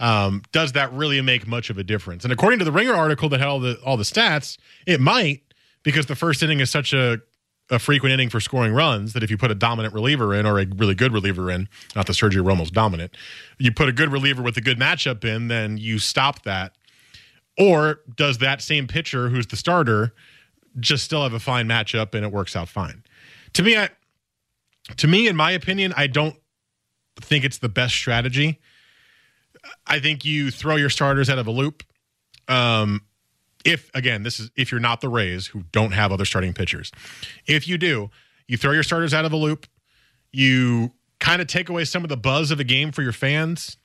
[0.00, 2.24] um, does that really make much of a difference?
[2.24, 5.42] And according to the Ringer article that had all the all the stats, it might
[5.82, 7.18] because the first inning is such a
[7.70, 10.60] a frequent inning for scoring runs that if you put a dominant reliever in or
[10.60, 13.16] a really good reliever in, not the Sergio Romo's dominant,
[13.58, 16.76] you put a good reliever with a good matchup in, then you stop that.
[17.56, 20.12] Or does that same pitcher who's the starter
[20.78, 23.02] just still have a fine matchup and it works out fine?
[23.54, 23.90] To me, I,
[24.96, 26.36] to me, in my opinion, I don't
[27.20, 28.60] think it's the best strategy.
[29.86, 31.82] I think you throw your starters out of a loop.
[32.48, 33.02] Um,
[33.64, 36.92] if again, this is if you're not the Rays who don't have other starting pitchers.
[37.46, 38.10] If you do,
[38.46, 39.66] you throw your starters out of a loop.
[40.32, 43.78] You kind of take away some of the buzz of a game for your fans,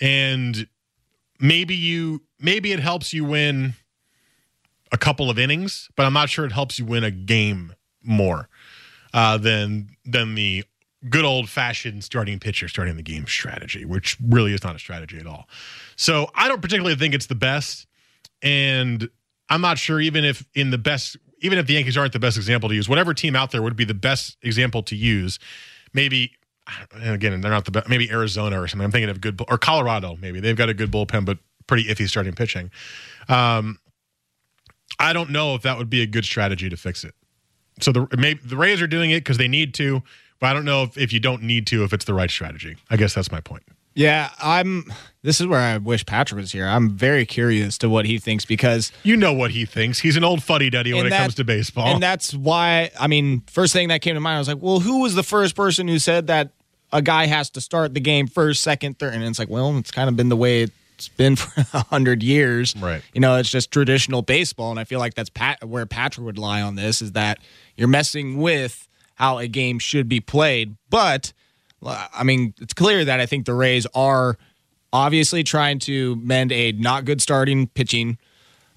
[0.00, 0.66] and
[1.38, 3.74] maybe you maybe it helps you win
[4.94, 8.48] a couple of innings, but I'm not sure it helps you win a game more
[9.12, 10.64] uh, than than the
[11.10, 15.18] good old fashioned starting pitcher starting the game strategy, which really is not a strategy
[15.18, 15.48] at all.
[15.96, 17.86] So I don't particularly think it's the best.
[18.40, 19.08] And
[19.48, 22.36] I'm not sure even if in the best, even if the Yankees aren't the best
[22.36, 25.38] example to use, whatever team out there would be the best example to use.
[25.92, 26.32] Maybe,
[26.94, 27.88] again, they're not the best.
[27.88, 28.84] Maybe Arizona or something.
[28.84, 30.16] I'm thinking of good or Colorado.
[30.20, 32.70] Maybe they've got a good bullpen, but pretty iffy starting pitching.
[33.28, 33.78] Um,
[34.98, 37.14] I don't know if that would be a good strategy to fix it.
[37.80, 40.02] So the maybe the Rays are doing it because they need to,
[40.38, 42.76] but I don't know if, if you don't need to, if it's the right strategy.
[42.90, 43.64] I guess that's my point.
[43.94, 44.92] Yeah, I'm.
[45.22, 46.66] This is where I wish Patrick was here.
[46.66, 50.00] I'm very curious to what he thinks because you know what he thinks.
[50.00, 52.90] He's an old fuddy duddy when that, it comes to baseball, and that's why.
[52.98, 55.22] I mean, first thing that came to mind, I was like, well, who was the
[55.22, 56.50] first person who said that
[56.92, 59.14] a guy has to start the game first, second, third?
[59.14, 62.22] And it's like, well, it's kind of been the way it's been for a hundred
[62.22, 63.02] years, right?
[63.12, 66.38] You know, it's just traditional baseball, and I feel like that's Pat where Patrick would
[66.38, 67.38] lie on this is that
[67.76, 71.32] you're messing with how a game should be played, but
[71.84, 74.38] I mean, it's clear that I think the Rays are
[74.92, 78.18] obviously trying to mend a not good starting pitching,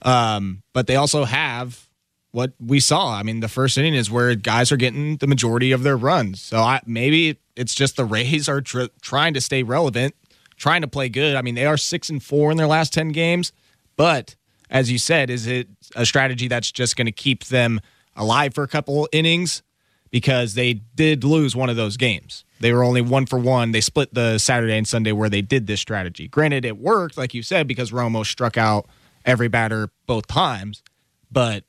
[0.01, 1.87] um, but they also have
[2.31, 3.13] what we saw.
[3.13, 6.41] I mean, the first inning is where guys are getting the majority of their runs.
[6.41, 10.15] So I, maybe it's just the Rays are tr- trying to stay relevant,
[10.57, 11.35] trying to play good.
[11.35, 13.53] I mean, they are six and four in their last ten games,
[13.95, 14.35] but
[14.69, 17.79] as you said, is it a strategy that's just going to keep them
[18.15, 19.63] alive for a couple innings?
[20.09, 22.45] Because they did lose one of those games.
[22.61, 23.71] They were only one for one.
[23.71, 26.29] They split the Saturday and Sunday where they did this strategy.
[26.29, 28.87] Granted, it worked, like you said, because Romo struck out
[29.25, 30.81] every batter both times.
[31.29, 31.65] But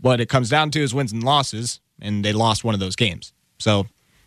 [0.00, 2.96] what it comes down to is wins and losses, and they lost one of those
[2.96, 3.32] games.
[3.58, 3.86] So,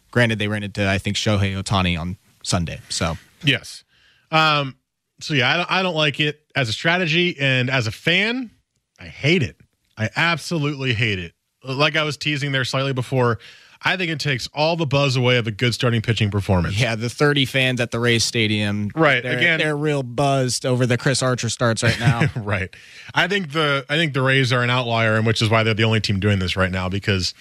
[0.10, 2.80] granted, they ran into I think Shohei Ohtani on Sunday.
[2.88, 3.84] So yes,
[4.32, 4.78] um,
[5.20, 8.52] so yeah, I don't, I don't like it as a strategy, and as a fan,
[9.00, 9.58] I hate it.
[9.98, 11.34] I absolutely hate it.
[11.64, 13.40] Like I was teasing there slightly before.
[13.84, 16.80] I think it takes all the buzz away of a good starting pitching performance.
[16.80, 19.22] Yeah, the 30 fans at the Rays Stadium, right?
[19.22, 22.24] They're, again, they're real buzzed over the Chris Archer starts right now.
[22.36, 22.74] right.
[23.14, 25.74] I think the I think the Rays are an outlier, and which is why they're
[25.74, 27.34] the only team doing this right now because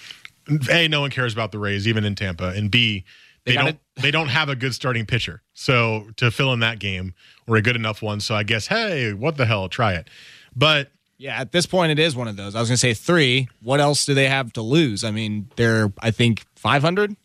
[0.69, 3.03] a no one cares about the Rays even in Tampa, and b
[3.47, 6.79] they, they don't they don't have a good starting pitcher, so to fill in that
[6.79, 7.13] game
[7.47, 8.19] or a good enough one.
[8.19, 10.09] So I guess hey, what the hell, try it.
[10.55, 12.55] But yeah, at this point, it is one of those.
[12.55, 13.47] I was going to say three.
[13.63, 15.03] What else do they have to lose?
[15.03, 17.15] I mean, they're, I think, 500?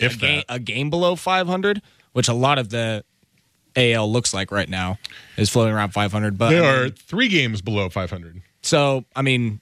[0.00, 3.04] If a, game, a game below 500, which a lot of the
[3.76, 4.98] AL looks like right now
[5.36, 6.38] is floating around 500.
[6.38, 8.40] But there I mean, are three games below 500.
[8.62, 9.60] So, I mean,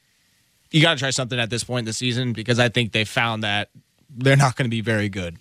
[0.70, 3.04] you got to try something at this point in the season because I think they
[3.04, 3.70] found that
[4.08, 5.38] they're not going to be very good.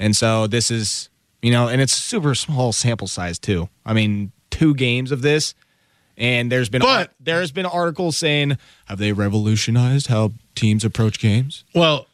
[0.00, 1.10] And so this is,
[1.42, 3.68] you know, and it's super small sample size too.
[3.86, 5.54] I mean, two games of this
[6.20, 11.64] and there's been but, there's been articles saying have they revolutionized how teams approach games?
[11.74, 12.06] Well,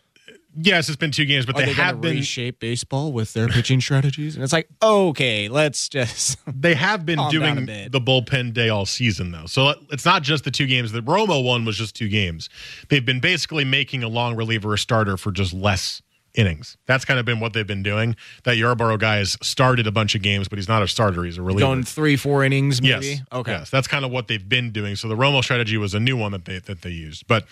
[0.54, 3.80] yes, it's been two games, but they, they have been reshape baseball with their pitching
[3.80, 4.36] strategies.
[4.36, 9.32] And it's like, okay, let's just they have been doing the bullpen day all season
[9.32, 9.46] though.
[9.46, 10.92] So it's not just the two games.
[10.92, 12.48] The Romo one was just two games.
[12.88, 16.00] They've been basically making a long reliever a starter for just less
[16.36, 16.76] innings.
[16.86, 18.14] That's kind of been what they've been doing.
[18.44, 21.24] That Yarbrough guy has started a bunch of games, but he's not a starter.
[21.24, 21.66] He's a reliever.
[21.66, 23.06] going three, four innings, maybe.
[23.06, 23.20] Yes.
[23.32, 23.52] Okay.
[23.52, 23.70] Yes.
[23.70, 24.94] That's kind of what they've been doing.
[24.96, 27.26] So the Romo strategy was a new one that they that they used.
[27.26, 27.46] But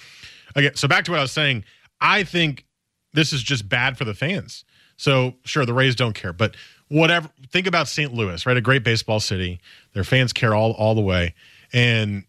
[0.54, 1.64] again, so back to what I was saying.
[2.00, 2.66] I think
[3.12, 4.64] this is just bad for the fans.
[4.96, 6.54] So sure, the Rays don't care, but
[6.88, 7.30] whatever.
[7.50, 8.12] Think about St.
[8.12, 8.56] Louis, right?
[8.56, 9.60] A great baseball city.
[9.94, 11.34] Their fans care all all the way,
[11.72, 12.24] and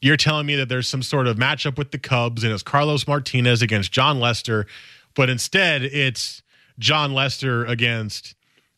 [0.00, 3.06] you're telling me that there's some sort of matchup with the Cubs and it's Carlos
[3.06, 4.66] Martinez against Jon Lester,
[5.14, 6.42] but instead it's
[6.78, 8.34] Jon Lester against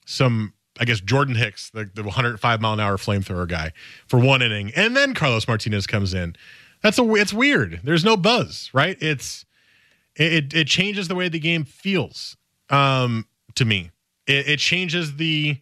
[0.06, 3.72] some, I guess, Jordan Hicks, the, the 105 mile an hour flamethrower guy,
[4.06, 6.34] for one inning, and then Carlos Martinez comes in.
[6.82, 7.80] That's a it's weird.
[7.84, 8.96] There's no buzz, right?
[9.00, 9.44] It's
[10.16, 12.36] it it changes the way the game feels.
[12.70, 13.90] um, to me.
[14.26, 15.58] It, it changes the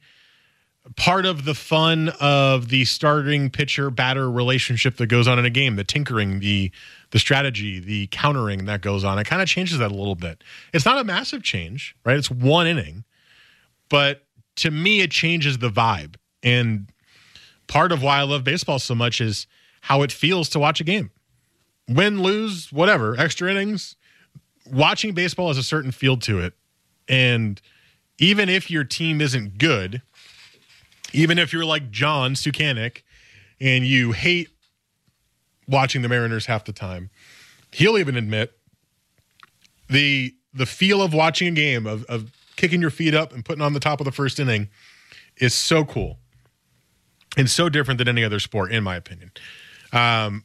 [0.97, 5.51] part of the fun of the starting pitcher batter relationship that goes on in a
[5.51, 6.71] game, the tinkering, the
[7.11, 9.19] the strategy, the countering that goes on.
[9.19, 10.43] It kind of changes that a little bit.
[10.73, 12.17] It's not a massive change, right?
[12.17, 13.05] It's one inning,
[13.89, 16.17] but to me, it changes the vibe.
[16.43, 16.91] And
[17.67, 19.47] part of why I love baseball so much is
[19.83, 21.11] how it feels to watch a game.
[21.89, 23.97] Win, lose, whatever, extra innings.
[24.71, 26.55] Watching baseball has a certain feel to it.
[27.09, 27.61] And
[28.19, 30.03] even if your team isn't good,
[31.13, 33.03] even if you're like John Sukanik
[33.61, 34.51] and you hate
[35.71, 37.11] watching the Mariners half the time,
[37.73, 38.53] he'll even admit
[39.89, 43.63] the the feel of watching a game of, of kicking your feet up and putting
[43.63, 44.69] on the top of the first inning
[45.37, 46.19] is so cool
[47.37, 49.31] and so different than any other sport, in my opinion.
[49.93, 50.45] Um,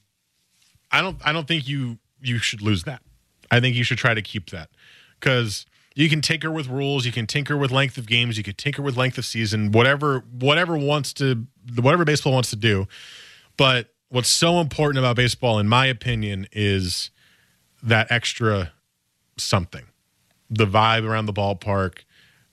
[0.91, 3.01] I don't I don't think you you should lose that.
[3.51, 4.69] I think you should try to keep that
[5.19, 8.55] because you can tinker with rules, you can tinker with length of games, you can
[8.55, 12.87] tinker with length of season, whatever whatever wants to whatever baseball wants to do.
[13.57, 17.11] But what's so important about baseball, in my opinion, is
[17.83, 18.71] that extra
[19.35, 19.83] something,
[20.49, 21.99] the vibe around the ballpark,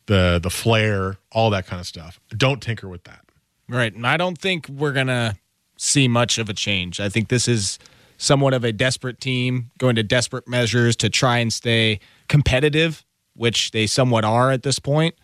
[0.06, 2.18] the the flair, all that kind of stuff.
[2.30, 3.24] Don't tinker with that.
[3.68, 5.36] Right, and I don't think we're gonna
[5.76, 6.98] see much of a change.
[6.98, 7.78] I think this is
[8.18, 13.70] somewhat of a desperate team going to desperate measures to try and stay competitive, which
[13.70, 15.14] they somewhat are at this point.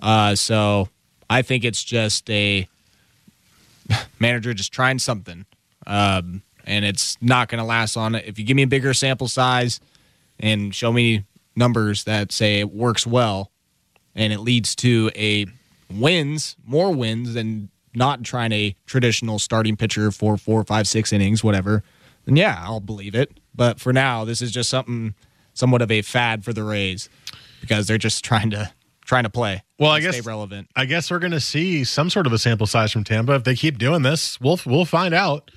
[0.00, 0.88] Uh, so
[1.30, 2.68] I think it's just a
[4.18, 5.46] manager just trying something,
[5.88, 8.24] um, and it's not going to last on it.
[8.26, 9.80] If you give me a bigger sample size
[10.38, 11.24] and show me
[11.56, 13.50] numbers that say it works well,
[14.14, 15.46] and it leads to a
[15.92, 21.42] wins, more wins than not trying a traditional starting pitcher for four, five, six innings,
[21.42, 21.82] whatever
[22.28, 23.40] then yeah, I'll believe it.
[23.54, 25.14] But for now, this is just something
[25.54, 27.08] somewhat of a fad for the Rays
[27.62, 28.70] because they're just trying to
[29.06, 29.62] trying to play.
[29.78, 30.68] Well, I guess stay relevant.
[30.76, 33.44] I guess we're going to see some sort of a sample size from Tampa if
[33.44, 34.38] they keep doing this.
[34.40, 35.50] We'll we'll find out.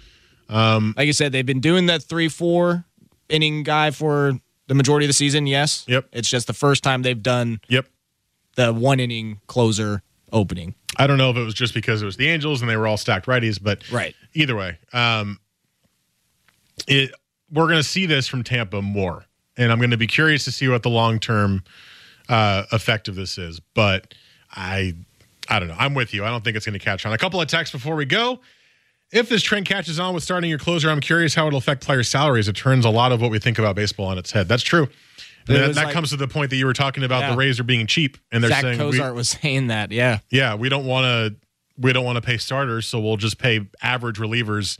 [0.51, 2.85] Um, like you said, they've been doing that three four
[3.29, 4.33] inning guy for
[4.67, 5.47] the majority of the season.
[5.47, 5.85] Yes.
[5.87, 6.09] Yep.
[6.11, 7.61] It's just the first time they've done.
[7.69, 7.87] Yep.
[8.55, 10.75] The one inning closer opening.
[10.97, 12.85] I don't know if it was just because it was the Angels and they were
[12.85, 14.13] all stacked righties, but right.
[14.33, 15.39] Either way, um,
[16.87, 17.11] it
[17.51, 19.25] we're going to see this from Tampa more,
[19.57, 21.63] and I'm going to be curious to see what the long term
[22.29, 23.59] uh, effect of this is.
[23.59, 24.13] But
[24.51, 24.95] I,
[25.49, 25.75] I don't know.
[25.77, 26.23] I'm with you.
[26.23, 27.13] I don't think it's going to catch on.
[27.13, 28.39] A couple of texts before we go.
[29.11, 32.03] If this trend catches on with starting your closer, I'm curious how it'll affect player
[32.03, 32.47] salaries.
[32.47, 34.47] It turns a lot of what we think about baseball on its head.
[34.47, 34.87] That's true.
[35.47, 37.31] And that, that like, comes to the point that you were talking about yeah.
[37.31, 39.91] the Rays are being cheap, and they're Zach saying Cozart we, was saying that.
[39.91, 41.35] Yeah, yeah, we don't want to
[41.77, 44.77] we don't want to pay starters, so we'll just pay average relievers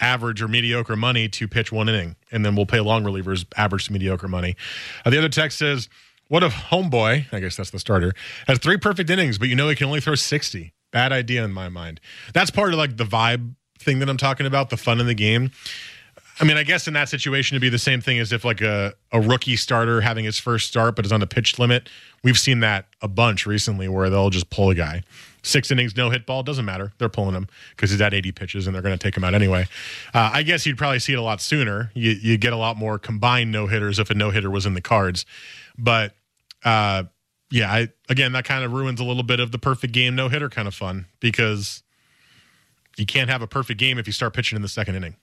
[0.00, 3.86] average or mediocre money to pitch one inning, and then we'll pay long relievers average
[3.86, 4.56] to mediocre money.
[5.04, 5.88] Uh, the other text says,
[6.28, 7.32] "What if Homeboy?
[7.32, 8.12] I guess that's the starter
[8.46, 10.74] has three perfect innings, but you know he can only throw sixty.
[10.92, 12.00] Bad idea in my mind.
[12.34, 15.14] That's part of like the vibe thing that I'm talking about, the fun in the
[15.14, 15.50] game."
[16.40, 18.60] I mean, I guess in that situation, it'd be the same thing as if like
[18.60, 21.88] a, a rookie starter having his first start, but is on the pitch limit.
[22.24, 25.04] We've seen that a bunch recently where they'll just pull a guy
[25.44, 26.92] six innings, no hit ball, doesn't matter.
[26.98, 29.34] They're pulling him because he's at 80 pitches and they're going to take him out
[29.34, 29.66] anyway.
[30.12, 31.90] Uh, I guess you'd probably see it a lot sooner.
[31.94, 34.74] You, you get a lot more combined no hitters if a no hitter was in
[34.74, 35.26] the cards.
[35.78, 36.14] But
[36.64, 37.04] uh,
[37.50, 40.28] yeah, I, again, that kind of ruins a little bit of the perfect game no
[40.28, 41.82] hitter kind of fun because
[42.96, 45.16] you can't have a perfect game if you start pitching in the second inning.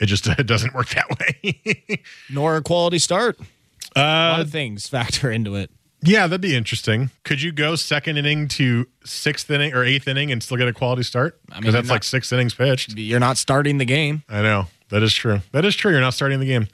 [0.00, 2.02] It just it doesn't work that way.
[2.30, 3.38] Nor a quality start.
[3.96, 5.70] Uh, a lot of things factor into it.
[6.02, 7.10] Yeah, that'd be interesting.
[7.24, 10.72] Could you go second inning to sixth inning or eighth inning and still get a
[10.72, 11.38] quality start?
[11.44, 12.96] Because I mean, that's not, like six innings pitched.
[12.96, 14.22] You're not starting the game.
[14.28, 14.66] I know.
[14.88, 15.40] That is true.
[15.52, 15.92] That is true.
[15.92, 16.68] You're not starting the game.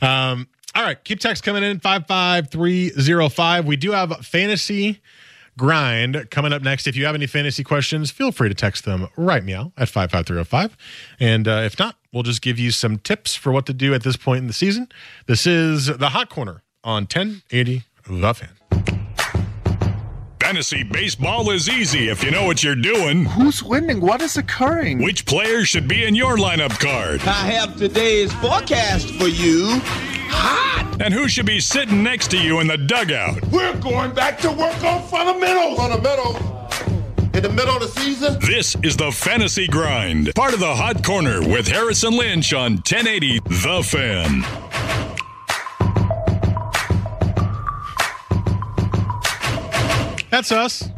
[0.00, 1.02] Um, all right.
[1.04, 3.66] Keep text coming in 55305.
[3.66, 5.00] We do have fantasy
[5.58, 6.86] grind coming up next.
[6.86, 10.76] If you have any fantasy questions, feel free to text them right meow at 55305.
[11.20, 14.02] And uh, if not, we'll just give you some tips for what to do at
[14.02, 14.88] this point in the season.
[15.26, 18.50] This is the Hot Corner on 1080 The Fan.
[20.40, 23.24] Fantasy baseball is easy if you know what you're doing.
[23.24, 24.00] Who's winning?
[24.00, 25.00] What is occurring?
[25.00, 27.20] Which players should be in your lineup card?
[27.22, 29.80] I have today's forecast for you.
[30.32, 31.00] Hot!
[31.00, 33.44] And who should be sitting next to you in the dugout?
[33.48, 35.78] We're going back to work on fundamentals.
[35.78, 36.62] Fundamentals
[37.34, 38.38] in the middle of the season.
[38.40, 42.72] This is the Fantasy Grind, part of the Hot Corner with Harris and Lynch on
[42.72, 44.42] 1080 The Fan.
[50.30, 50.88] That's us.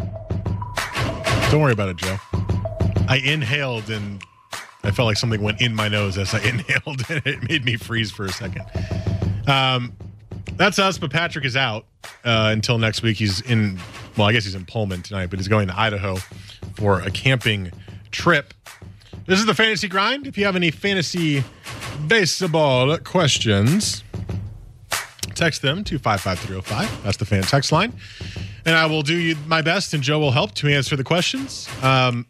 [1.50, 2.16] Don't worry about it, Joe.
[3.08, 4.22] I inhaled and
[4.82, 7.76] I felt like something went in my nose as I inhaled and it made me
[7.76, 8.64] freeze for a second.
[9.46, 9.92] Um,
[10.56, 11.86] that's us, but Patrick is out.
[12.24, 13.16] uh, until next week.
[13.16, 13.78] He's in,
[14.16, 16.16] well, I guess he's in Pullman tonight, but he's going to Idaho
[16.74, 17.70] for a camping
[18.10, 18.54] trip.
[19.26, 20.26] This is the fantasy grind.
[20.26, 21.44] If you have any fantasy
[22.06, 24.04] baseball questions,
[25.34, 27.04] text them to 55305.
[27.04, 27.92] That's the fan text line.
[28.66, 31.68] And I will do you my best, and Joe will help to answer the questions.
[31.82, 32.26] Um,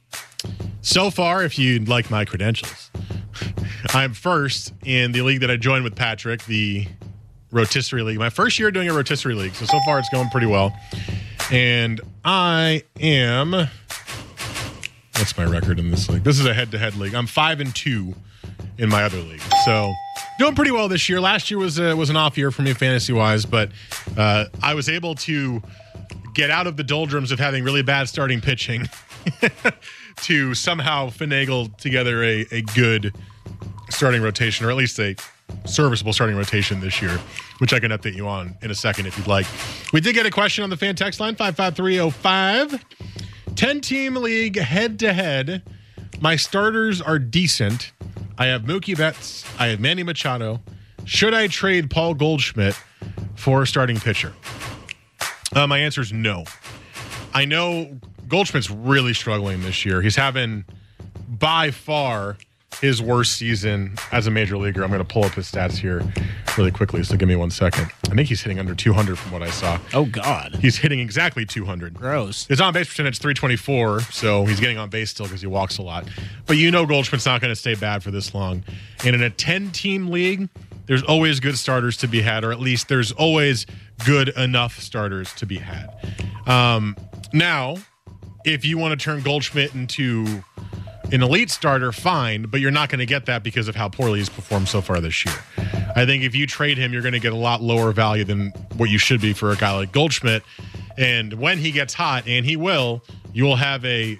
[0.83, 2.91] so far, if you'd like my credentials,
[3.91, 6.87] I'm first in the league that I joined with Patrick, the
[7.55, 8.19] rotisserie league.
[8.19, 9.55] My first year doing a rotisserie league.
[9.55, 10.77] So, so far it's going pretty well.
[11.51, 13.53] And I am.
[13.53, 16.25] What's my record in this league?
[16.25, 17.15] This is a head to head league.
[17.15, 18.15] I'm five and two
[18.77, 19.41] in my other league.
[19.65, 19.93] So
[20.39, 21.21] doing pretty well this year.
[21.21, 23.71] Last year was a, was an off year for me fantasy wise, but
[24.17, 25.63] uh, I was able to
[26.35, 28.89] get out of the doldrums of having really bad starting pitching
[30.23, 33.15] to somehow finagle together a, a good
[33.91, 35.15] starting rotation, or at least a
[35.65, 37.19] serviceable starting rotation this year,
[37.59, 39.47] which I can update you on in a second if you'd like.
[39.93, 42.85] We did get a question on the fan text line 55305.
[43.57, 45.63] 10 team league head to head.
[46.21, 47.93] My starters are decent.
[48.37, 49.45] I have Mookie Betts.
[49.59, 50.61] I have Manny Machado.
[51.05, 52.79] Should I trade Paul Goldschmidt
[53.37, 54.33] for a starting pitcher?
[55.55, 56.45] Uh, my answer is no.
[57.33, 60.03] I know Goldschmidt's really struggling this year.
[60.03, 60.65] He's having
[61.29, 62.39] by far
[62.81, 64.83] his worst season as a major leaguer.
[64.83, 66.03] I'm going to pull up his stats here
[66.57, 67.03] really quickly.
[67.03, 67.91] So give me one second.
[68.11, 69.79] I think he's hitting under 200 from what I saw.
[69.93, 71.95] Oh God, he's hitting exactly 200.
[71.95, 72.47] Gross.
[72.47, 75.83] His on base percentage 324, so he's getting on base still because he walks a
[75.83, 76.05] lot.
[76.47, 78.65] But you know Goldschmidt's not going to stay bad for this long.
[79.05, 80.49] And in a 10 team league,
[80.87, 83.67] there's always good starters to be had, or at least there's always
[84.05, 85.89] good enough starters to be had.
[86.47, 86.97] Um,
[87.33, 87.77] now,
[88.45, 90.45] if you want to turn Goldschmidt into
[91.13, 94.19] an elite starter, fine, but you're not going to get that because of how poorly
[94.19, 95.35] he's performed so far this year.
[95.97, 98.51] I think if you trade him, you're going to get a lot lower value than
[98.77, 100.43] what you should be for a guy like Goldschmidt.
[100.97, 103.03] And when he gets hot, and he will,
[103.33, 104.19] you will have a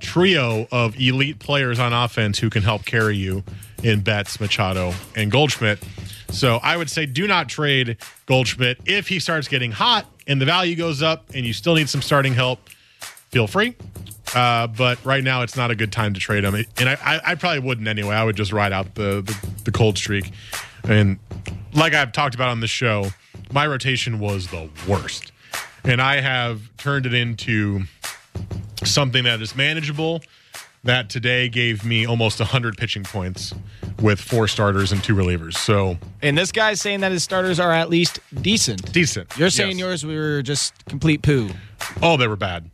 [0.00, 3.44] trio of elite players on offense who can help carry you
[3.82, 5.82] in Betts, Machado, and Goldschmidt.
[6.30, 8.78] So I would say do not trade Goldschmidt.
[8.84, 12.02] If he starts getting hot and the value goes up and you still need some
[12.02, 12.68] starting help,
[13.30, 13.76] feel free.
[14.34, 16.54] Uh, but right now, it's not a good time to trade him.
[16.54, 18.14] And I, I, I probably wouldn't anyway.
[18.14, 20.32] I would just ride out the, the, the cold streak.
[20.84, 21.18] And
[21.74, 23.08] like I've talked about on the show,
[23.52, 25.32] my rotation was the worst.
[25.84, 27.82] And I have turned it into
[28.84, 30.22] something that is manageable.
[30.84, 33.52] That today gave me almost 100 pitching points
[34.00, 35.54] with four starters and two relievers.
[35.54, 38.92] So, and this guy's saying that his starters are at least decent.
[38.92, 39.36] Decent.
[39.36, 39.78] You're saying yes.
[39.78, 41.50] yours were just complete poo.
[42.02, 42.70] Oh, they were bad.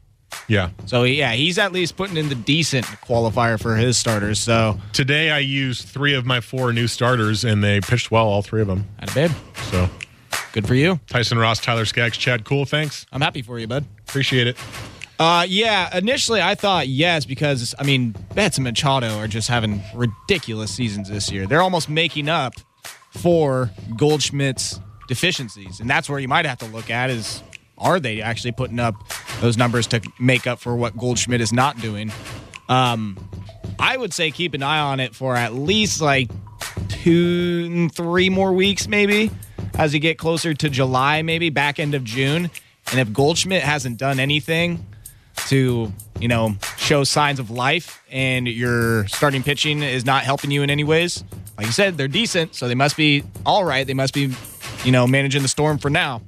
[0.48, 0.70] Yeah.
[0.86, 4.38] So yeah, he's at least putting in the decent qualifier for his starters.
[4.38, 8.42] So today I used three of my four new starters, and they pitched well, all
[8.42, 8.86] three of them.
[9.00, 9.34] Out of bed.
[9.70, 9.88] So
[10.52, 12.44] good for you, Tyson Ross, Tyler Skaggs, Chad.
[12.44, 12.64] Cool.
[12.64, 13.06] Thanks.
[13.12, 13.84] I'm happy for you, bud.
[14.08, 14.56] Appreciate it.
[15.18, 19.80] Uh, yeah, initially I thought yes because I mean Betts and Machado are just having
[19.94, 21.46] ridiculous seasons this year.
[21.46, 22.54] They're almost making up
[23.10, 27.42] for Goldschmidt's deficiencies, and that's where you might have to look at is
[27.82, 28.94] are they actually putting up
[29.40, 32.10] those numbers to make up for what Goldschmidt is not doing?
[32.68, 33.18] Um,
[33.78, 36.30] I would say keep an eye on it for at least like
[36.88, 39.30] two, three more weeks, maybe
[39.74, 42.50] as you get closer to July, maybe back end of June.
[42.90, 44.86] And if Goldschmidt hasn't done anything
[45.48, 50.62] to, you know, show signs of life and your starting pitching is not helping you
[50.62, 51.24] in any ways,
[51.56, 53.86] like you said, they're decent, so they must be all right.
[53.86, 54.32] They must be,
[54.84, 56.22] you know, managing the storm for now.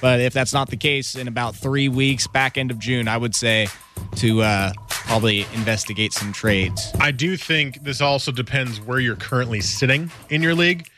[0.00, 3.16] But if that's not the case, in about three weeks, back end of June, I
[3.16, 3.68] would say
[4.16, 6.92] to uh, probably investigate some trades.
[7.00, 10.88] I do think this also depends where you're currently sitting in your league.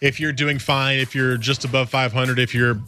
[0.00, 2.80] If you're doing fine, if you're just above 500, if you're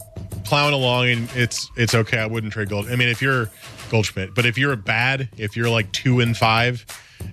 [0.43, 2.87] plowing along and it's it's okay, I wouldn't trade gold.
[2.87, 3.49] I mean, if you're
[3.89, 6.85] Goldschmidt, but if you're bad, if you're like two and five,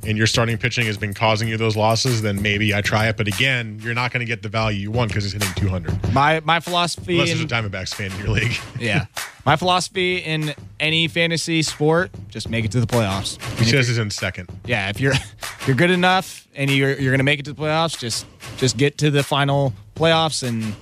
[0.06, 3.16] and your starting pitching has been causing you those losses, then maybe I try it.
[3.16, 6.12] But again, you're not going to get the value you want because he's hitting 200.
[6.12, 8.56] My my philosophy, unless there's a Diamondbacks fan in your league.
[8.80, 9.06] yeah,
[9.44, 13.42] my philosophy in any fantasy sport, just make it to the playoffs.
[13.54, 14.48] He and says he's in second.
[14.64, 17.52] Yeah, if you're if you're good enough and you're you're going to make it to
[17.52, 18.26] the playoffs, just
[18.56, 20.74] just get to the final playoffs and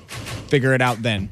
[0.49, 1.29] figure it out then.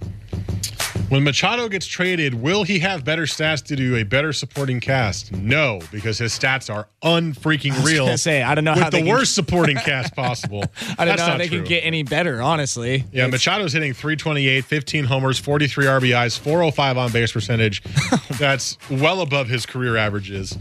[1.12, 5.30] When Machado gets traded, will he have better stats to do a better supporting cast?
[5.30, 8.06] No, because his stats are unfreaking real.
[8.06, 9.08] I say I don't know with how the can...
[9.08, 10.64] worst supporting cast possible.
[10.96, 11.58] I don't That's know how they true.
[11.58, 13.04] can get any better, honestly.
[13.12, 13.32] Yeah, it's...
[13.32, 17.82] Machado's hitting 328, 15 homers, 43 RBIs, 405 on base percentage.
[18.38, 20.56] That's well above his career averages.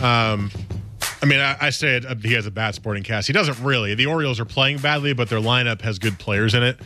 [0.00, 0.52] Um,
[1.20, 3.26] I mean, I, I say it, he has a bad sporting cast.
[3.26, 3.96] He doesn't really.
[3.96, 6.78] The Orioles are playing badly, but their lineup has good players in it.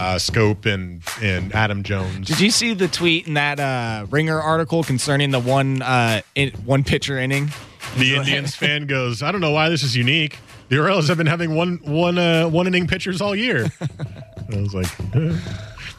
[0.00, 2.26] Uh, Schoop and and Adam Jones.
[2.26, 6.52] Did you see the tweet in that uh, Ringer article concerning the one uh, in,
[6.64, 7.50] one pitcher inning?
[7.98, 10.38] The Indians fan goes, I don't know why this is unique.
[10.70, 13.66] The Orioles have been having one one uh, one inning pitchers all year.
[14.52, 15.36] I was like, eh,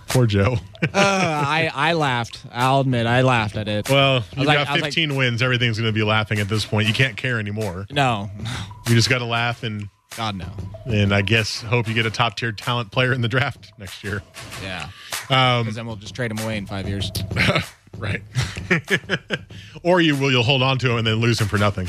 [0.08, 0.54] poor Joe.
[0.82, 2.44] uh, I I laughed.
[2.52, 3.88] I'll admit I laughed at it.
[3.88, 5.44] Well, you've like- got I was like- 15 wins.
[5.44, 6.88] Everything's going to be laughing at this point.
[6.88, 7.86] You can't care anymore.
[7.92, 8.32] No,
[8.88, 10.48] You just got to laugh and God no.
[10.86, 14.04] and I guess hope you get a top tier talent player in the draft next
[14.04, 14.22] year.
[14.62, 14.90] Yeah,
[15.30, 17.12] Um, because then we'll just trade him away in five years.
[17.98, 18.22] right.
[19.84, 21.88] or you will you'll hold on to him and then lose him for nothing,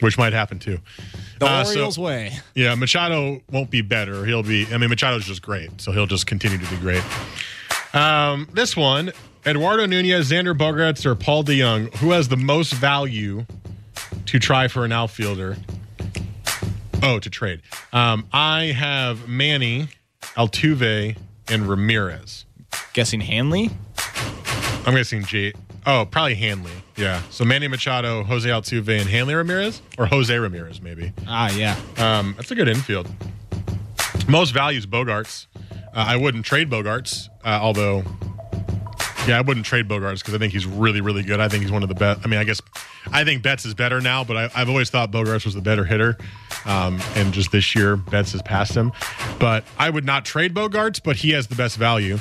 [0.00, 0.78] which might happen too.
[1.40, 2.32] The Uh, so- way.
[2.54, 4.24] Yeah, Machado won't be better.
[4.24, 4.66] He'll be.
[4.72, 7.02] I mean, Machado's just great, so he'll just continue to be great.
[7.94, 9.12] Um, this one,
[9.46, 13.46] Eduardo Nunez, Xander Bogaerts, or Paul DeJong, who has the most value
[14.26, 15.56] to try for an outfielder?
[17.02, 17.62] Oh, to trade.
[17.92, 19.88] Um, I have Manny,
[20.36, 21.16] Altuve,
[21.48, 22.44] and Ramirez.
[22.92, 23.70] Guessing Hanley.
[24.86, 25.52] I'm guessing J.
[25.86, 26.72] Oh, probably Hanley.
[26.96, 27.22] Yeah.
[27.30, 31.12] So Manny Machado, Jose Altuve, and Hanley Ramirez, or Jose Ramirez, maybe.
[31.26, 31.76] Ah, yeah.
[31.96, 33.08] Um, that's a good infield.
[34.28, 35.46] Most values Bogaerts.
[35.56, 38.04] Uh, I wouldn't trade Bogaerts, uh, although,
[39.28, 41.38] yeah, I wouldn't trade Bogaerts because I think he's really, really good.
[41.38, 42.20] I think he's one of the best.
[42.24, 42.60] I mean, I guess
[43.12, 45.84] I think Betts is better now, but I, I've always thought Bogaerts was the better
[45.84, 46.16] hitter.
[46.64, 48.92] Um, and just this year, Betts has passed him.
[49.38, 52.18] But I would not trade Bogaerts, but he has the best value.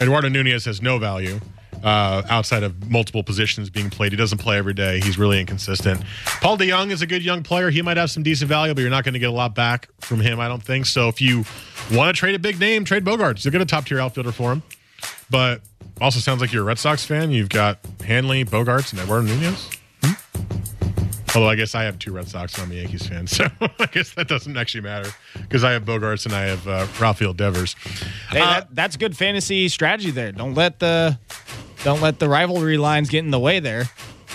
[0.00, 1.40] Eduardo Nunez has no value
[1.82, 4.12] uh, outside of multiple positions being played.
[4.12, 5.00] He doesn't play every day.
[5.00, 6.02] He's really inconsistent.
[6.40, 7.70] Paul DeJong is a good young player.
[7.70, 9.88] He might have some decent value, but you're not going to get a lot back
[10.00, 10.86] from him, I don't think.
[10.86, 11.44] So if you
[11.92, 13.44] want to trade a big name, trade Bogaerts.
[13.44, 14.62] You'll get a top tier outfielder for him.
[15.30, 15.62] But
[16.00, 17.30] also sounds like you're a Red Sox fan.
[17.30, 19.70] You've got Hanley, Bogaerts, and Eduardo Nunez.
[20.02, 20.12] Hmm?
[21.34, 23.86] Although I guess I have two Red Sox and I'm a Yankees fan, so I
[23.86, 27.74] guess that doesn't actually matter because I have Bogaerts and I have uh, Rafael Devers.
[28.30, 30.32] Hey, that, that's good fantasy strategy there.
[30.32, 31.18] Don't let the
[31.84, 33.84] don't let the rivalry lines get in the way there.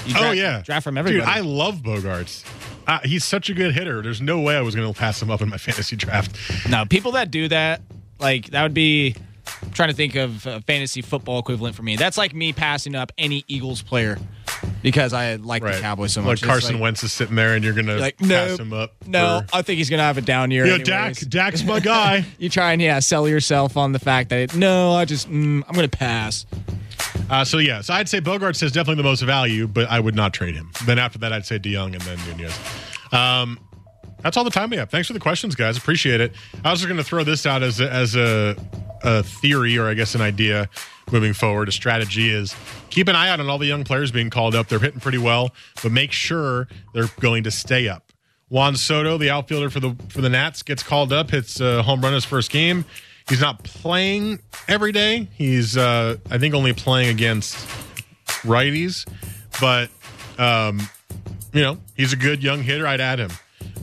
[0.05, 1.19] You oh yeah, draft from everybody.
[1.19, 2.45] Dude, I love Bogaerts.
[2.87, 4.01] Uh, he's such a good hitter.
[4.01, 6.37] There's no way I was going to pass him up in my fantasy draft.
[6.69, 7.81] no, people that do that,
[8.19, 9.15] like that would be.
[9.77, 11.97] Trying to think of a fantasy football equivalent for me.
[11.97, 14.17] That's like me passing up any Eagles player
[14.81, 16.39] because I like the Cowboys so much.
[16.39, 18.95] It's Carson like, Wentz is sitting there, and you're to like no, pass him up.
[19.05, 19.43] no.
[19.47, 20.65] for- I think he's gonna have a down year.
[20.65, 20.79] Yeah.
[20.79, 21.17] Dak.
[21.17, 22.25] Dak's my guy.
[22.39, 25.75] you try and yeah, sell yourself on the fact that no, I just mm, I'm
[25.75, 26.47] gonna pass.
[27.29, 30.15] Uh, so yeah, so I'd say Bogaerts has definitely the most value, but I would
[30.15, 30.71] not trade him.
[30.87, 32.59] Then after that, I'd say DeJong and then Nunez.
[33.11, 33.59] Um,
[34.21, 34.89] that's all the time we have.
[34.89, 35.77] Thanks for the questions, guys.
[35.77, 36.33] Appreciate it.
[36.65, 38.55] I was just going to throw this out as a, as a,
[39.07, 40.69] a theory, or I guess an idea
[41.11, 41.69] moving forward.
[41.69, 42.53] A strategy is
[42.89, 44.67] keep an eye out on all the young players being called up.
[44.67, 48.11] They're hitting pretty well, but make sure they're going to stay up.
[48.49, 52.01] Juan Soto, the outfielder for the for the Nats, gets called up, hits a home
[52.01, 52.85] run his first game.
[53.29, 55.27] He's not playing every day.
[55.33, 57.55] He's uh, I think only playing against
[58.43, 59.07] righties,
[59.59, 59.89] but
[60.37, 60.81] um,
[61.53, 62.85] you know he's a good young hitter.
[62.85, 63.31] I'd add him.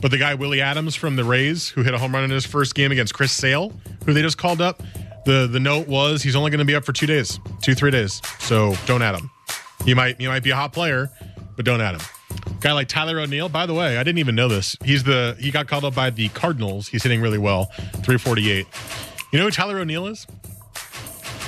[0.01, 2.45] But the guy Willy Adames from the Rays, who hit a home run in his
[2.45, 3.71] first game against Chris Sale,
[4.05, 4.81] who they just called up,
[5.25, 7.91] the the note was he's only going to be up for two days, two three
[7.91, 8.21] days.
[8.39, 9.29] So don't add him.
[9.83, 11.11] He might he might be a hot player,
[11.55, 12.01] but don't add him.
[12.61, 14.75] Guy like Tyler O'Neill, by the way, I didn't even know this.
[14.83, 16.87] He's the he got called up by the Cardinals.
[16.87, 17.65] He's hitting really well,
[18.03, 18.65] 348.
[19.31, 20.25] You know who Tyler O'Neill is?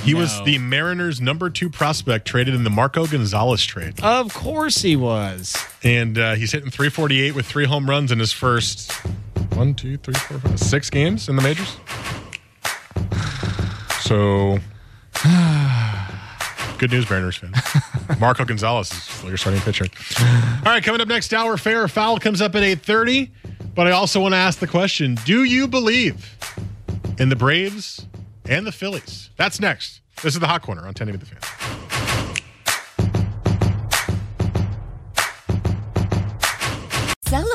[0.04, 4.00] He was the Mariners' number two prospect traded in the Marco Gonzalez trade.
[4.00, 5.56] Of course he was.
[5.82, 8.92] And uh, he's hitting 348 with three home runs in his first
[9.54, 11.76] one, two, three, four, five, six games in the majors.
[14.08, 14.58] So,
[16.78, 17.52] good news, Mariners fan.
[18.18, 19.84] Marco Gonzalez is your starting pitcher.
[20.18, 23.28] All right, coming up next hour, fair or foul comes up at 8:30.
[23.74, 26.38] But I also want to ask the question: Do you believe
[27.18, 28.06] in the Braves
[28.46, 29.28] and the Phillies?
[29.36, 30.00] That's next.
[30.22, 31.87] This is the Hot Corner on 1080 The Fan.